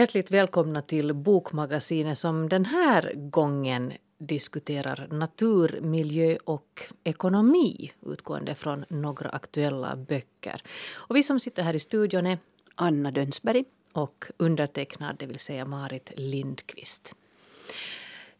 Hjärtligt 0.00 0.30
välkomna 0.30 0.82
till 0.82 1.14
Bokmagasinet 1.14 2.18
som 2.18 2.48
den 2.48 2.64
här 2.64 3.12
gången 3.14 3.92
diskuterar 4.18 5.08
natur, 5.10 5.80
miljö 5.82 6.36
och 6.44 6.82
ekonomi 7.04 7.92
utgående 8.06 8.54
från 8.54 8.84
några 8.88 9.30
aktuella 9.30 9.96
böcker. 9.96 10.62
Och 10.92 11.16
vi 11.16 11.22
som 11.22 11.40
sitter 11.40 11.62
här 11.62 11.74
i 11.74 11.78
studion 11.78 12.26
är 12.26 12.38
Anna 12.74 13.10
Dönsberg 13.10 13.64
och 13.92 14.24
undertecknad, 14.36 15.16
det 15.18 15.26
vill 15.26 15.38
säga 15.38 15.64
Marit 15.64 16.12
Lindqvist. 16.16 17.14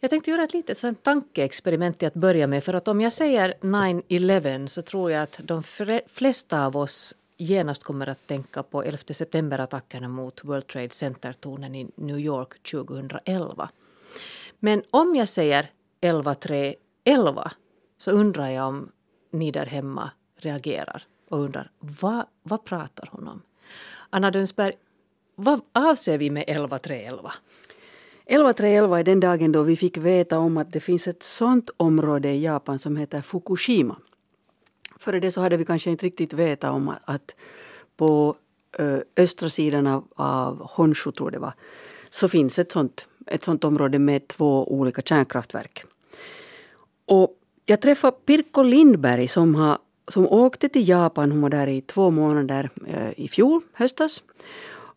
Jag 0.01 0.11
tänkte 0.11 0.31
göra 0.31 0.45
ett 0.45 0.55
litet 0.55 0.79
sånt 0.79 1.03
tankeexperiment 1.03 1.99
till 1.99 2.09
att 2.09 2.15
börja 2.15 2.47
med. 2.47 2.65
För 2.65 2.75
att 2.75 2.89
om 2.89 3.01
jag 3.01 3.13
säger 3.13 3.55
9-11 3.61 4.67
så 4.67 4.83
tror 4.83 5.11
jag 5.11 5.23
att 5.23 5.41
de 5.43 5.63
flesta 6.07 6.67
av 6.67 6.77
oss 6.77 7.15
genast 7.41 7.85
kommer 7.85 8.07
att 8.07 8.27
tänka 8.27 8.63
på 8.63 8.83
11 8.83 8.99
september-attackerna 9.11 10.09
mot 10.09 10.45
World 10.45 10.67
Trade 10.67 10.91
Center-tornen 10.91 11.75
i 11.75 11.91
New 11.95 12.19
York 12.19 12.63
2011. 12.63 13.71
Men 14.59 14.83
om 14.91 15.17
jag 15.17 15.29
säger 15.29 15.71
11.3.11 16.01 17.51
så 17.99 18.11
undrar 18.11 18.49
jag 18.49 18.69
om 18.69 18.93
ni 19.31 19.51
där 19.51 19.67
hemma 19.67 20.11
reagerar 20.37 21.03
och 21.29 21.39
undrar 21.39 21.71
vad, 21.79 22.27
vad 22.43 22.65
pratar 22.65 23.09
hon 23.13 23.29
om? 23.29 23.43
Anna 24.11 24.31
Dönsberg, 24.31 24.73
vad 25.35 25.61
avser 25.73 26.19
vi 26.19 26.31
med 26.31 26.45
11.3.11? 26.45 27.31
11.3.11 28.27 28.99
är 28.99 29.05
den 29.05 29.21
dagen 29.21 29.53
då 29.53 29.63
vi 29.63 29.77
fick 29.77 29.97
veta 29.97 30.39
om 30.39 30.57
att 30.57 30.73
det 30.73 30.81
finns 30.81 31.09
ett 31.09 31.23
sånt 31.23 31.71
område 31.77 32.31
i 32.31 32.43
Japan 32.43 32.79
som 32.79 32.97
heter 32.97 33.21
Fukushima. 33.21 33.97
Före 35.01 35.21
det 35.21 35.33
så 35.33 35.41
hade 35.41 35.57
vi 35.57 35.65
kanske 35.65 35.91
inte 35.91 36.07
riktigt 36.07 36.33
vetat 36.33 36.75
om 36.75 36.95
att 37.05 37.35
på 37.97 38.37
eh, 38.79 38.99
östra 39.17 39.51
sidan 39.51 39.87
av, 39.87 40.09
av 40.17 40.71
Honshu, 40.71 41.13
tror 41.13 41.31
det 41.31 41.39
var, 41.39 41.53
så 42.11 42.29
finns 42.29 42.59
ett 42.59 42.73
sånt, 42.73 43.09
ett 43.27 43.45
sånt 43.45 43.65
område 43.65 43.99
med 43.99 44.29
två 44.29 44.73
olika 44.73 45.03
kärnkraftverk. 45.03 45.85
Och 47.07 47.37
jag 47.67 47.81
träffade 47.81 48.17
Pirkko 48.27 48.63
Lindberg 48.63 49.29
som, 49.29 49.55
har, 49.55 49.79
som 50.09 50.27
åkte 50.27 50.69
till 50.69 50.89
Japan. 50.89 51.31
Hon 51.31 51.41
var 51.41 51.51
där 51.51 51.67
i 51.67 51.81
två 51.81 52.11
månader 52.11 52.71
eh, 52.87 53.21
i 53.21 53.29
fjol, 53.29 53.61
höstas. 53.73 54.23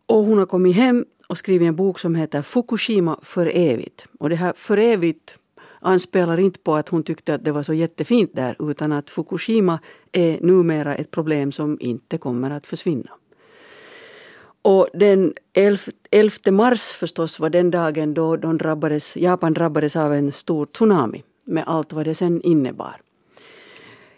Och 0.05 0.23
hon 0.25 0.37
har 0.37 0.45
kommit 0.45 0.75
hem 0.75 1.05
och 1.27 1.37
skrivit 1.37 1.67
en 1.67 1.75
bok 1.75 1.99
som 1.99 2.15
heter 2.15 2.41
Fukushima 2.41 3.19
för 3.21 3.51
evigt. 3.55 4.05
Och 4.19 4.29
det 4.29 4.35
här 4.35 4.53
för 4.55 4.77
evigt 4.77 5.37
anspelar 5.83 6.39
inte 6.39 6.59
på 6.59 6.75
att 6.75 6.89
hon 6.89 7.03
tyckte 7.03 7.33
att 7.33 7.43
det 7.43 7.51
var 7.51 7.63
så 7.63 7.73
jättefint 7.73 8.31
där 8.33 8.69
utan 8.69 8.91
att 8.91 9.09
Fukushima 9.09 9.79
är 10.11 10.39
numera 10.41 10.95
ett 10.95 11.11
problem 11.11 11.51
som 11.51 11.77
inte 11.81 12.17
kommer 12.17 12.51
att 12.51 12.67
försvinna. 12.67 13.11
Och 14.61 14.87
den 14.93 15.33
11 16.11 16.51
mars 16.51 16.81
förstås 16.81 17.39
var 17.39 17.49
den 17.49 17.71
dagen 17.71 18.13
då 18.13 18.37
de 18.37 18.57
drabbades, 18.57 19.17
Japan 19.17 19.53
drabbades 19.53 19.95
av 19.95 20.13
en 20.13 20.31
stor 20.31 20.65
tsunami 20.65 21.23
med 21.45 21.63
allt 21.67 21.93
vad 21.93 22.05
det 22.05 22.15
sen 22.15 22.41
innebar. 22.41 23.01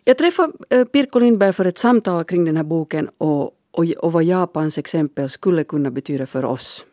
Jag 0.03 0.17
träffade 0.17 0.51
Pirko 0.69 0.85
Pirkko 0.85 1.19
Lindberg 1.19 1.53
för 1.53 1.65
ett 1.65 1.77
samtal 1.77 2.23
kring 2.23 2.45
den 2.45 2.57
här 2.57 2.63
boken 2.63 3.09
och, 3.17 3.51
och, 3.71 3.85
och 3.97 4.11
vad 4.11 4.23
Japans 4.23 4.77
exempel 4.77 5.29
skulle 5.29 5.63
kunna 5.63 5.91
betyda 5.91 6.25
för 6.25 6.45
oss. 6.45 6.85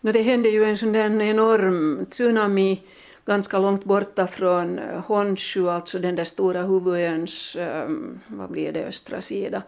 No, 0.00 0.12
det 0.12 0.22
hände 0.22 0.48
ju 0.48 0.64
en 0.64 0.76
sån 0.76 0.92
där 0.92 1.22
enorm 1.22 2.06
tsunami 2.10 2.82
ganska 3.24 3.58
långt 3.58 3.84
borta 3.84 4.26
från 4.26 4.78
eh, 4.78 5.00
Honshu, 5.06 5.68
alltså 5.68 5.98
den 5.98 6.16
där 6.16 6.24
stora 6.24 6.62
huvudöns, 6.62 7.56
ehm, 7.60 8.20
vad 8.26 8.50
blir 8.50 8.72
det, 8.72 8.84
östra 8.84 9.20
sida. 9.20 9.62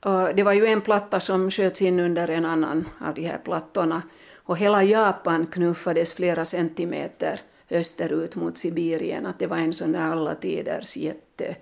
Och 0.00 0.34
det 0.34 0.42
var 0.42 0.52
ju 0.52 0.66
en 0.66 0.80
platta 0.80 1.20
som 1.20 1.50
sköts 1.50 1.82
in 1.82 2.00
under 2.00 2.28
en 2.28 2.44
annan 2.44 2.88
av 3.00 3.14
de 3.14 3.22
här 3.22 3.38
plattorna 3.38 4.02
och 4.36 4.58
hela 4.58 4.84
Japan 4.84 5.46
knuffades 5.46 6.14
flera 6.14 6.44
centimeter 6.44 7.40
österut 7.70 8.36
mot 8.36 8.58
Sibirien, 8.58 9.26
att 9.26 9.38
det 9.38 9.46
var 9.46 9.56
en 9.56 9.72
sån 9.72 9.92
där 9.92 10.00
alla 10.00 10.34
tiders 10.34 10.96
jätte 10.96 11.56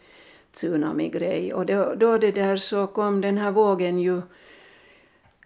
tsunami-grej. 0.52 1.54
Och 1.54 1.66
då, 1.66 1.94
då 1.96 2.18
det 2.18 2.30
där 2.30 2.56
så 2.56 2.86
kom 2.86 3.20
den 3.20 3.38
här 3.38 3.50
vågen 3.50 3.98
ju 3.98 4.22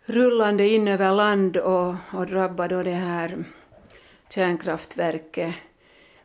rullande 0.04 0.68
in 0.68 0.88
över 0.88 1.12
land 1.12 1.56
och, 1.56 1.94
och 2.12 2.26
drabbade 2.26 2.82
det 2.82 2.90
här 2.90 3.44
kärnkraftverket 4.28 5.54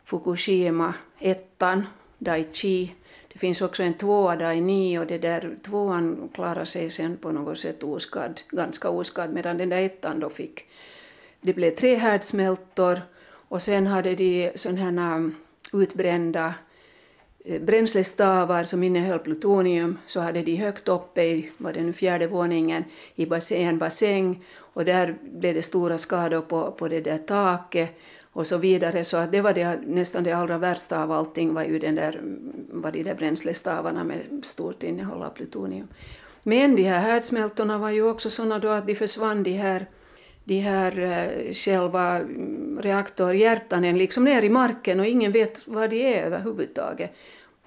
Fukushima, 0.06 0.94
ettan, 1.20 1.86
Daiichi. 2.18 2.96
Det 3.34 3.40
finns 3.40 3.62
också 3.62 3.84
en 3.84 3.94
tvåa, 3.94 4.36
Daini, 4.36 5.00
och 5.00 5.08
det 5.08 5.18
där 5.18 5.56
tvåan 5.64 6.30
klarade 6.34 6.66
sig 6.66 6.90
sen 6.90 7.18
på 7.18 7.32
något 7.32 7.60
sätt 7.60 7.84
oskadd, 7.84 8.42
ganska 8.50 8.90
oskadd, 8.90 9.34
medan 9.34 9.58
den 9.58 9.70
där 9.70 9.82
ettan 9.82 10.20
då 10.20 10.30
fick... 10.30 10.66
Det 11.42 11.54
blev 11.54 11.76
tre 11.76 11.96
härdsmältor 11.96 13.02
och 13.26 13.62
sen 13.62 13.88
hade 13.88 14.16
de 14.16 14.52
sådana 14.56 14.82
här 14.82 15.18
um, 15.18 15.36
utbrända 15.74 16.54
Eh, 17.48 17.62
bränslestavar 17.62 18.64
som 18.64 18.84
innehöll 18.84 19.20
plutonium 19.20 19.98
så 20.06 20.20
hade 20.20 20.42
de 20.42 20.56
högt 20.56 20.88
uppe 20.88 21.24
i 21.24 21.52
var 21.58 21.74
det 21.74 21.82
nu, 21.82 21.94
fjärde 21.94 22.28
våningen 22.28 22.84
i 23.16 23.26
bassäng, 23.26 23.78
bassäng 23.78 24.44
och 24.60 24.86
där 24.86 25.16
blev 25.22 25.56
det 25.56 25.62
stora 25.62 25.98
skador 25.98 26.42
på, 26.42 26.72
på 26.72 26.88
det 26.88 27.02
där 27.02 27.18
taket 27.18 28.00
och 28.34 28.48
så 28.48 28.58
vidare. 28.58 29.04
Så 29.04 29.18
att 29.18 29.32
det 29.32 29.42
var 29.42 29.54
det, 29.54 29.80
nästan 29.86 30.24
det 30.24 30.32
allra 30.32 30.58
värsta 30.58 31.04
av 31.04 31.12
allting 31.12 31.54
var 31.54 31.64
ju 31.64 31.80
den 31.80 31.96
där, 31.96 32.22
var 32.72 32.92
de 32.92 33.04
där 33.04 33.16
bränslestavarna 33.16 34.04
med 34.04 34.20
stort 34.44 34.84
innehåll 34.84 35.24
av 35.24 35.30
plutonium. 35.30 35.88
Men 36.44 36.76
de 36.76 36.84
här 36.84 37.00
härdsmältorna 37.00 37.78
var 37.78 37.90
ju 37.90 38.10
också 38.10 38.30
sådana 38.30 38.60
då 38.60 38.70
att 38.70 38.88
de 38.88 38.96
försvann 38.96 39.44
de 39.44 39.52
här 39.52 39.88
de 40.48 40.60
här 40.60 41.00
eh, 41.00 41.54
själva 41.54 42.20
mm, 42.20 42.80
reaktorhjärtanen 42.82 43.98
liksom 43.98 44.24
ner 44.24 44.42
i 44.42 44.50
marken 44.50 45.00
och 45.00 45.06
ingen 45.06 45.32
vet 45.32 45.68
vad 45.68 45.90
de 45.90 46.14
är 46.14 46.24
överhuvudtaget. 46.24 47.12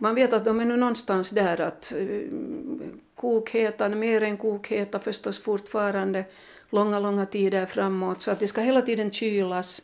Man 0.02 0.14
vet 0.14 0.32
att 0.32 0.44
de 0.44 0.60
är 0.60 0.64
nu 0.64 0.76
någonstans 0.76 1.30
där 1.30 1.60
att 1.60 1.92
eh, 1.92 2.06
kokhetan, 2.06 3.10
kokheta, 3.14 3.88
mer 3.88 4.22
än 4.22 4.36
kokheta 4.36 4.98
förstås 4.98 5.40
fortfarande, 5.40 6.24
långa, 6.70 6.98
långa 6.98 7.26
tider 7.26 7.66
framåt, 7.66 8.22
så 8.22 8.30
att 8.30 8.38
det 8.38 8.46
ska 8.46 8.60
hela 8.60 8.82
tiden 8.82 9.10
kylas, 9.10 9.82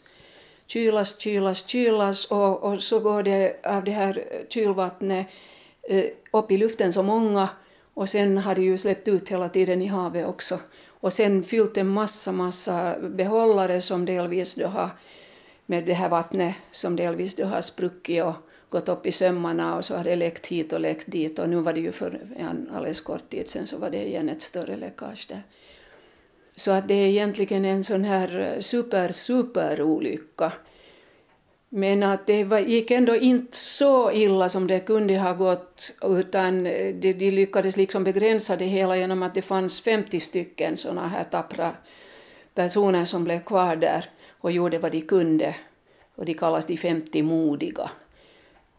kylas, 0.67 1.19
kylas, 1.19 1.67
kylas 1.67 2.25
och, 2.25 2.63
och 2.63 2.83
så 2.83 3.01
går 3.01 3.23
det 3.23 3.67
av 3.67 3.85
det 3.85 3.91
här 3.91 4.23
kylvattnet 4.49 5.27
eh, 5.83 6.05
upp 6.31 6.51
i 6.51 6.57
luften 6.57 6.93
så 6.93 7.03
många 7.03 7.49
och 7.95 8.09
sen 8.09 8.39
har 8.39 8.55
det 8.55 8.63
ju 8.63 8.79
släppt 8.79 9.09
ut 9.09 9.29
hela 9.29 9.49
tiden 9.49 9.83
i 9.83 9.87
havet 9.87 10.27
också. 10.27 10.59
Och 10.89 11.13
sen 11.13 11.43
fyllt 11.43 11.77
en 11.77 11.89
massa, 11.89 12.33
massa 12.33 12.97
behållare 13.01 13.81
som 13.81 14.05
delvis 14.05 14.55
då 14.55 14.67
har 14.67 14.91
med 15.67 15.85
det 15.85 15.95
här 15.95 16.09
vattnet 16.09 16.55
som 16.71 16.97
delvis 16.97 17.37
då 17.37 17.45
har 17.45 17.61
spruckit 17.61 18.25
och 18.25 18.35
gått 18.71 18.89
upp 18.89 19.07
i 19.07 19.13
sömmarna 19.13 19.77
och 19.77 19.85
så 19.85 19.97
har 19.97 20.05
det 20.05 20.17
läckt 20.17 20.47
hit 20.47 20.73
och 20.73 20.81
läckt 20.81 21.11
dit 21.11 21.39
och 21.39 21.49
nu 21.49 21.57
var 21.57 21.73
det 21.73 21.81
ju 21.81 21.93
för 21.93 22.21
en 22.37 22.71
alldeles 22.75 23.01
kort 23.01 23.29
tid 23.29 23.49
sedan 23.49 23.67
så 23.67 23.79
var 23.79 23.91
det 23.91 24.07
igen 24.07 24.29
ett 24.29 24.43
större 24.43 24.77
läckage 24.77 25.27
där. 25.29 25.43
Så 26.57 26.71
att 26.71 26.89
det 26.89 26.95
är 26.95 27.07
egentligen 27.07 27.65
en 27.65 27.85
sån 27.85 28.05
här 28.05 28.41
eh, 28.41 28.61
super, 28.61 29.13
super 29.13 29.83
olycka 29.83 30.53
men 31.69 32.03
att 32.03 32.27
det 32.27 32.45
var, 32.45 32.59
gick 32.59 32.91
ändå 32.91 33.17
inte 33.17 33.57
så 33.57 34.13
illa 34.13 34.49
som 34.49 34.67
det 34.67 34.81
kunde 34.81 35.19
ha 35.19 35.33
gått 35.33 35.95
utan 36.03 36.67
eh, 36.67 36.95
de, 36.95 37.13
de 37.13 37.31
lyckades 37.31 37.77
liksom 37.77 38.05
begränsa 38.05 38.57
det 38.57 38.65
hela 38.65 38.97
genom 38.97 39.23
att 39.23 39.35
det 39.35 39.43
fanns 39.43 39.81
50 39.81 40.21
stycken 40.21 40.77
såna 40.77 41.09
här 41.09 41.25
tappra 41.25 41.73
personer 42.55 43.05
som 43.05 43.25
blev 43.25 43.41
kvar 43.41 43.77
där 43.77 44.11
och 44.29 44.53
gjorde 44.53 44.79
vad 44.79 44.93
de 44.93 45.01
kunde. 45.01 45.55
Och 46.15 46.25
de 46.25 46.35
kallas 46.35 46.67
de 46.67 46.77
50 46.77 47.23
modiga 47.23 47.91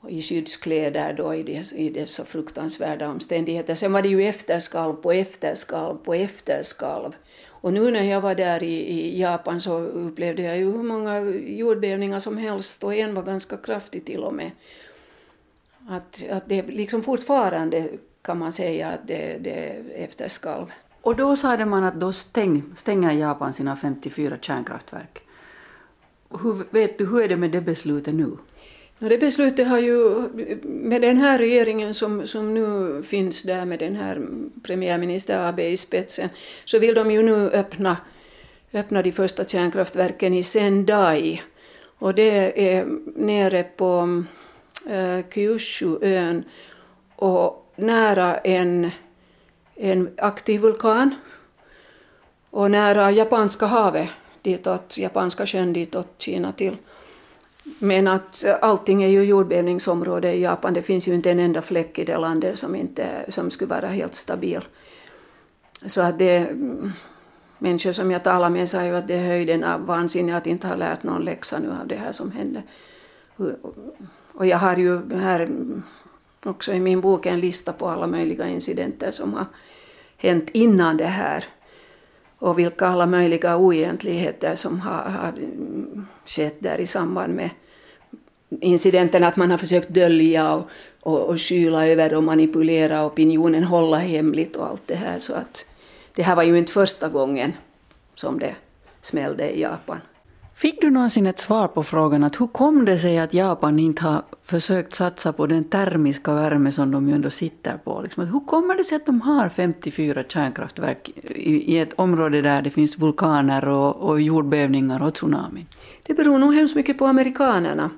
i 0.09 0.21
skyddskläder 0.21 1.13
då 1.13 1.33
i, 1.33 1.43
dess, 1.43 1.73
i 1.73 1.89
dessa 1.89 2.25
fruktansvärda 2.25 3.09
omständigheter. 3.09 3.75
Sen 3.75 3.93
var 3.93 4.01
det 4.01 4.09
ju 4.09 4.23
efterskalv 4.23 4.93
på 4.93 5.11
efterskalv 5.11 5.97
på 5.97 6.13
efterskalv. 6.13 7.15
Och 7.47 7.73
nu 7.73 7.91
när 7.91 8.03
jag 8.03 8.21
var 8.21 8.35
där 8.35 8.63
i, 8.63 8.73
i, 8.73 9.21
Japan 9.21 9.61
så 9.61 9.79
upplevde 9.79 10.41
jag 10.41 10.57
ju 10.57 10.71
hur 10.71 10.83
många 10.83 11.19
jordbävningar 11.31 12.19
som 12.19 12.37
helst 12.37 12.83
och 12.83 12.95
en 12.95 13.15
var 13.15 13.23
ganska 13.23 13.57
kraftig 13.57 14.05
till 14.05 14.23
och 14.23 14.33
med. 14.33 14.51
Att, 15.89 16.23
att 16.29 16.49
det 16.49 16.61
liksom 16.61 17.03
fortfarande 17.03 17.89
kan 18.21 18.37
man 18.37 18.51
säga 18.51 18.87
att 18.87 19.07
det, 19.07 19.37
det 19.41 19.69
är 19.69 19.83
efterskalv. 19.95 20.71
Och 21.01 21.15
då 21.15 21.35
sade 21.35 21.65
man 21.65 21.83
att 21.83 21.99
då 21.99 22.13
stäng, 22.13 22.63
stänger 22.75 23.11
Japan 23.11 23.53
sina 23.53 23.75
54 23.75 24.37
kärnkraftverk. 24.41 25.21
Hur, 26.29 26.65
vet 26.69 26.97
du, 26.97 27.05
hur 27.05 27.21
är 27.21 27.27
det 27.27 27.37
med 27.37 27.51
det 27.51 27.61
beslutet 27.61 28.13
nu? 28.13 28.37
Det 28.99 29.17
beslutet 29.17 29.67
har 29.67 29.79
ju, 29.79 30.29
med 30.63 31.01
den 31.01 31.17
här 31.17 31.37
regeringen 31.37 31.93
som, 31.93 32.27
som 32.27 32.53
nu 32.53 33.03
finns 33.03 33.43
där 33.43 33.65
med 33.65 33.79
den 33.79 33.95
här 33.95 34.27
premiärminister 34.63 35.49
AB 35.49 35.59
i 35.59 35.77
spetsen, 35.77 36.29
så 36.65 36.79
vill 36.79 36.95
de 36.95 37.11
ju 37.11 37.23
nu 37.23 37.49
öppna, 37.49 37.97
öppna 38.73 39.01
de 39.01 39.11
första 39.11 39.43
kärnkraftverken 39.43 40.33
i 40.33 40.43
Sendai. 40.43 41.41
Och 41.99 42.15
det 42.15 42.69
är 42.75 42.85
nere 43.15 43.63
på 43.63 44.23
äh, 44.89 45.19
Kyushuön 45.33 46.43
och 47.15 47.73
nära 47.75 48.37
en, 48.37 48.91
en 49.75 50.09
aktiv 50.17 50.61
vulkan. 50.61 51.15
och 52.49 52.71
nära 52.71 53.11
Japanska 53.11 53.65
havet, 53.65 54.09
ditåt, 54.41 54.97
Japanska 54.97 55.45
sjön 55.45 55.73
ditåt 55.73 56.15
Kina 56.17 56.51
till. 56.51 56.77
Men 57.79 58.07
att 58.07 58.45
allting 58.61 59.03
är 59.03 59.07
ju 59.07 59.23
jordbävningsområde 59.23 60.33
i 60.33 60.41
Japan. 60.41 60.73
Det 60.73 60.81
finns 60.81 61.07
ju 61.07 61.13
inte 61.13 61.31
en 61.31 61.39
enda 61.39 61.61
fläck 61.61 61.99
i 61.99 62.05
det 62.05 62.17
landet 62.17 62.59
som, 62.59 62.75
inte, 62.75 63.25
som 63.27 63.51
skulle 63.51 63.69
vara 63.69 63.87
helt 63.87 64.15
stabil. 64.15 64.61
Så 65.85 66.01
att 66.01 66.19
det, 66.19 66.49
människor 67.57 67.91
som 67.91 68.11
jag 68.11 68.23
talar 68.23 68.49
med 68.49 68.69
säger 68.69 68.93
att 68.93 69.07
det 69.07 69.13
är 69.13 69.27
höjden 69.27 69.63
av 69.63 69.85
vansinne 69.85 70.37
att 70.37 70.47
inte 70.47 70.67
ha 70.67 70.75
lärt 70.75 71.03
någon 71.03 71.25
läxa 71.25 71.59
nu 71.59 71.69
av 71.81 71.87
det 71.87 71.95
här 71.95 72.11
som 72.11 72.31
hände. 72.31 72.63
Och 74.33 74.45
jag 74.45 74.57
har 74.57 74.77
ju 74.77 75.13
här 75.13 75.49
också 76.43 76.73
i 76.73 76.79
min 76.79 77.01
bok 77.01 77.25
en 77.25 77.39
lista 77.39 77.73
på 77.73 77.89
alla 77.89 78.07
möjliga 78.07 78.47
incidenter 78.47 79.11
som 79.11 79.33
har 79.33 79.45
hänt 80.17 80.49
innan 80.49 80.97
det 80.97 81.05
här 81.05 81.45
och 82.39 82.59
vilka 82.59 82.87
alla 82.87 83.05
möjliga 83.05 83.57
oegentligheter 83.57 84.55
som 84.55 84.79
har, 84.79 85.09
har 85.09 85.33
skett 86.25 86.55
där 86.59 86.79
i 86.79 86.87
samband 86.87 87.33
med 87.33 87.49
incidenten 88.61 89.23
att 89.23 89.35
man 89.35 89.51
har 89.51 89.57
försökt 89.57 89.89
dölja 89.89 90.53
och, 90.53 90.69
och, 91.01 91.21
och 91.21 91.41
skyla 91.41 91.87
över 91.87 92.13
och 92.13 92.23
manipulera 92.23 93.05
opinionen, 93.05 93.63
hålla 93.63 93.97
hemligt 93.97 94.55
och 94.55 94.67
allt 94.67 94.83
det 94.85 94.95
här. 94.95 95.19
Så 95.19 95.33
att 95.33 95.65
det 96.15 96.23
här 96.23 96.35
var 96.35 96.43
ju 96.43 96.57
inte 96.57 96.71
första 96.71 97.09
gången 97.09 97.53
som 98.15 98.39
det 98.39 98.55
smällde 99.01 99.49
i 99.49 99.61
Japan. 99.61 99.97
Fick 100.57 100.81
du 100.81 100.89
någonsin 100.89 101.27
ett 101.27 101.39
svar 101.39 101.67
på 101.67 101.83
frågan 101.83 102.23
att 102.23 102.41
hur 102.41 102.47
kom 102.47 102.85
det 102.85 102.97
sig 102.97 103.17
att 103.17 103.33
Japan 103.33 103.79
inte 103.79 104.03
har 104.03 104.21
försökt 104.43 104.95
satsa 104.95 105.33
på 105.33 105.47
den 105.47 105.63
termiska 105.63 106.33
värme 106.33 106.71
som 106.71 106.91
de 106.91 107.07
ju 107.07 107.15
ändå 107.15 107.29
sitter 107.29 107.77
på? 107.77 108.01
Liksom, 108.03 108.27
hur 108.27 108.39
kommer 108.39 108.75
det 108.75 108.83
sig 108.83 108.95
att 108.95 109.05
de 109.05 109.21
har 109.21 109.49
54 109.49 110.23
kärnkraftverk 110.27 111.09
i, 111.23 111.75
i 111.75 111.79
ett 111.79 111.93
område 111.93 112.41
där 112.41 112.61
det 112.61 112.69
finns 112.69 112.97
vulkaner 112.97 113.67
och, 113.69 113.95
och 113.95 114.21
jordbävningar 114.21 115.03
och 115.03 115.13
tsunamin? 115.13 115.65
Det 116.03 116.13
beror 116.13 116.39
nog 116.39 116.55
hemskt 116.55 116.75
mycket 116.75 116.97
på 116.97 117.05
amerikanerna. 117.05 117.89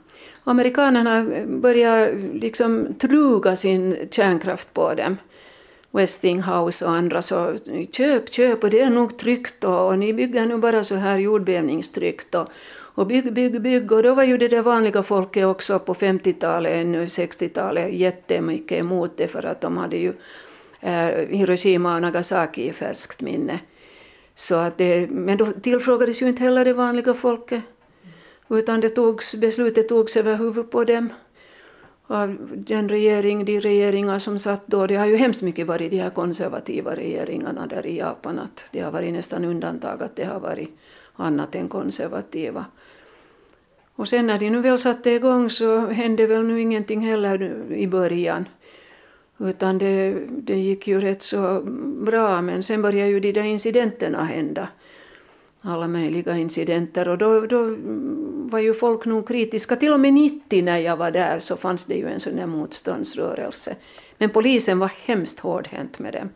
Amerikanerna 0.43 1.25
börjar 1.47 2.11
liksom 2.33 2.87
truga 2.99 3.55
sin 3.55 3.97
kärnkraft 4.11 4.73
på 4.73 4.93
dem. 4.93 5.17
Westinghouse 5.91 6.85
och 6.85 6.91
andra 6.91 7.21
så 7.21 7.57
köp, 7.91 8.33
köp. 8.33 8.63
Och 8.63 8.69
det 8.69 8.81
är 8.81 8.89
nog 8.89 9.17
tryggt 9.17 9.63
och, 9.63 9.87
och 9.87 9.99
ni 9.99 10.13
bygger 10.13 10.45
nu 10.45 10.57
bara 10.57 10.83
så 10.83 10.95
här 10.95 11.17
jordbävningstryggt 11.17 12.35
och, 12.35 12.47
och 12.71 13.07
bygg, 13.07 13.33
bygg, 13.33 13.61
bygg. 13.61 13.91
Och 13.91 14.03
då 14.03 14.15
var 14.15 14.23
ju 14.23 14.37
det 14.37 14.47
där 14.47 14.61
vanliga 14.61 15.03
folket 15.03 15.45
också 15.45 15.79
på 15.79 15.93
50-talet, 15.93 16.73
ännu 16.73 17.05
60-talet 17.05 17.93
jättemycket 17.93 18.79
emot 18.79 19.17
det 19.17 19.27
för 19.27 19.45
att 19.45 19.61
de 19.61 19.77
hade 19.77 19.97
ju 19.97 20.13
eh, 20.81 21.07
Hiroshima 21.29 21.95
och 21.95 22.01
Nagasaki 22.01 22.67
i 22.67 22.73
färskt 22.73 23.21
minne. 23.21 23.59
Så 24.35 24.55
att 24.55 24.77
det, 24.77 25.09
men 25.09 25.37
då 25.37 25.45
tillfrågades 25.45 26.21
ju 26.21 26.27
inte 26.27 26.43
heller 26.43 26.65
det 26.65 26.73
vanliga 26.73 27.13
folket 27.13 27.61
utan 28.49 28.81
det 28.81 28.89
togs, 28.89 29.35
beslutet 29.35 29.89
togs 29.89 30.17
över 30.17 30.35
huvudet 30.35 30.71
på 30.71 30.83
dem 30.83 31.09
av 32.11 32.37
den 32.51 32.89
regering, 32.89 33.45
de 33.45 33.59
regeringar 33.59 34.19
som 34.19 34.39
satt 34.39 34.67
då. 34.67 34.87
Det 34.87 34.95
har 34.95 35.05
ju 35.05 35.15
hemskt 35.15 35.41
mycket 35.41 35.67
varit 35.67 35.91
de 35.91 35.99
här 35.99 36.09
konservativa 36.09 36.95
regeringarna 36.95 37.67
där 37.67 37.85
i 37.85 37.97
Japan. 37.97 38.39
Att 38.39 38.69
det 38.71 38.81
har 38.81 38.91
varit 38.91 39.13
nästan 39.13 39.45
undantag 39.45 40.03
att 40.03 40.15
det 40.15 40.23
har 40.23 40.39
varit 40.39 40.77
annat 41.15 41.55
än 41.55 41.67
konservativa. 41.67 42.65
Och 43.95 44.07
sen 44.07 44.27
när 44.27 44.39
de 44.39 44.49
nu 44.49 44.61
väl 44.61 44.77
satte 44.77 45.11
igång 45.11 45.49
så 45.49 45.87
hände 45.87 46.27
väl 46.27 46.43
nu 46.43 46.61
ingenting 46.61 47.01
heller 47.01 47.63
i 47.71 47.87
början. 47.87 48.45
Utan 49.37 49.77
det, 49.77 50.11
det 50.29 50.57
gick 50.57 50.87
ju 50.87 50.99
rätt 50.99 51.21
så 51.21 51.61
bra 52.05 52.41
men 52.41 52.63
sen 52.63 52.81
började 52.81 53.09
ju 53.09 53.19
de 53.19 53.31
där 53.31 53.43
incidenterna 53.43 54.23
hända 54.23 54.67
alla 55.61 55.87
möjliga 55.87 56.37
incidenter 56.37 57.07
och 57.07 57.17
då, 57.17 57.45
då 57.45 57.75
var 58.49 58.59
ju 58.59 58.73
folk 58.73 59.05
nog 59.05 59.27
kritiska. 59.27 59.75
Till 59.75 59.93
och 59.93 59.99
med 59.99 60.13
90 60.13 60.63
när 60.63 60.77
jag 60.77 60.97
var 60.97 61.11
där 61.11 61.39
så 61.39 61.57
fanns 61.57 61.85
det 61.85 61.95
ju 61.95 62.07
en 62.07 62.19
sån 62.19 62.35
där 62.35 62.45
motståndsrörelse. 62.45 63.75
Men 64.17 64.29
polisen 64.29 64.79
var 64.79 64.91
hemskt 65.05 65.39
hårdhänt 65.39 65.99
med 65.99 66.13
dem. 66.13 66.29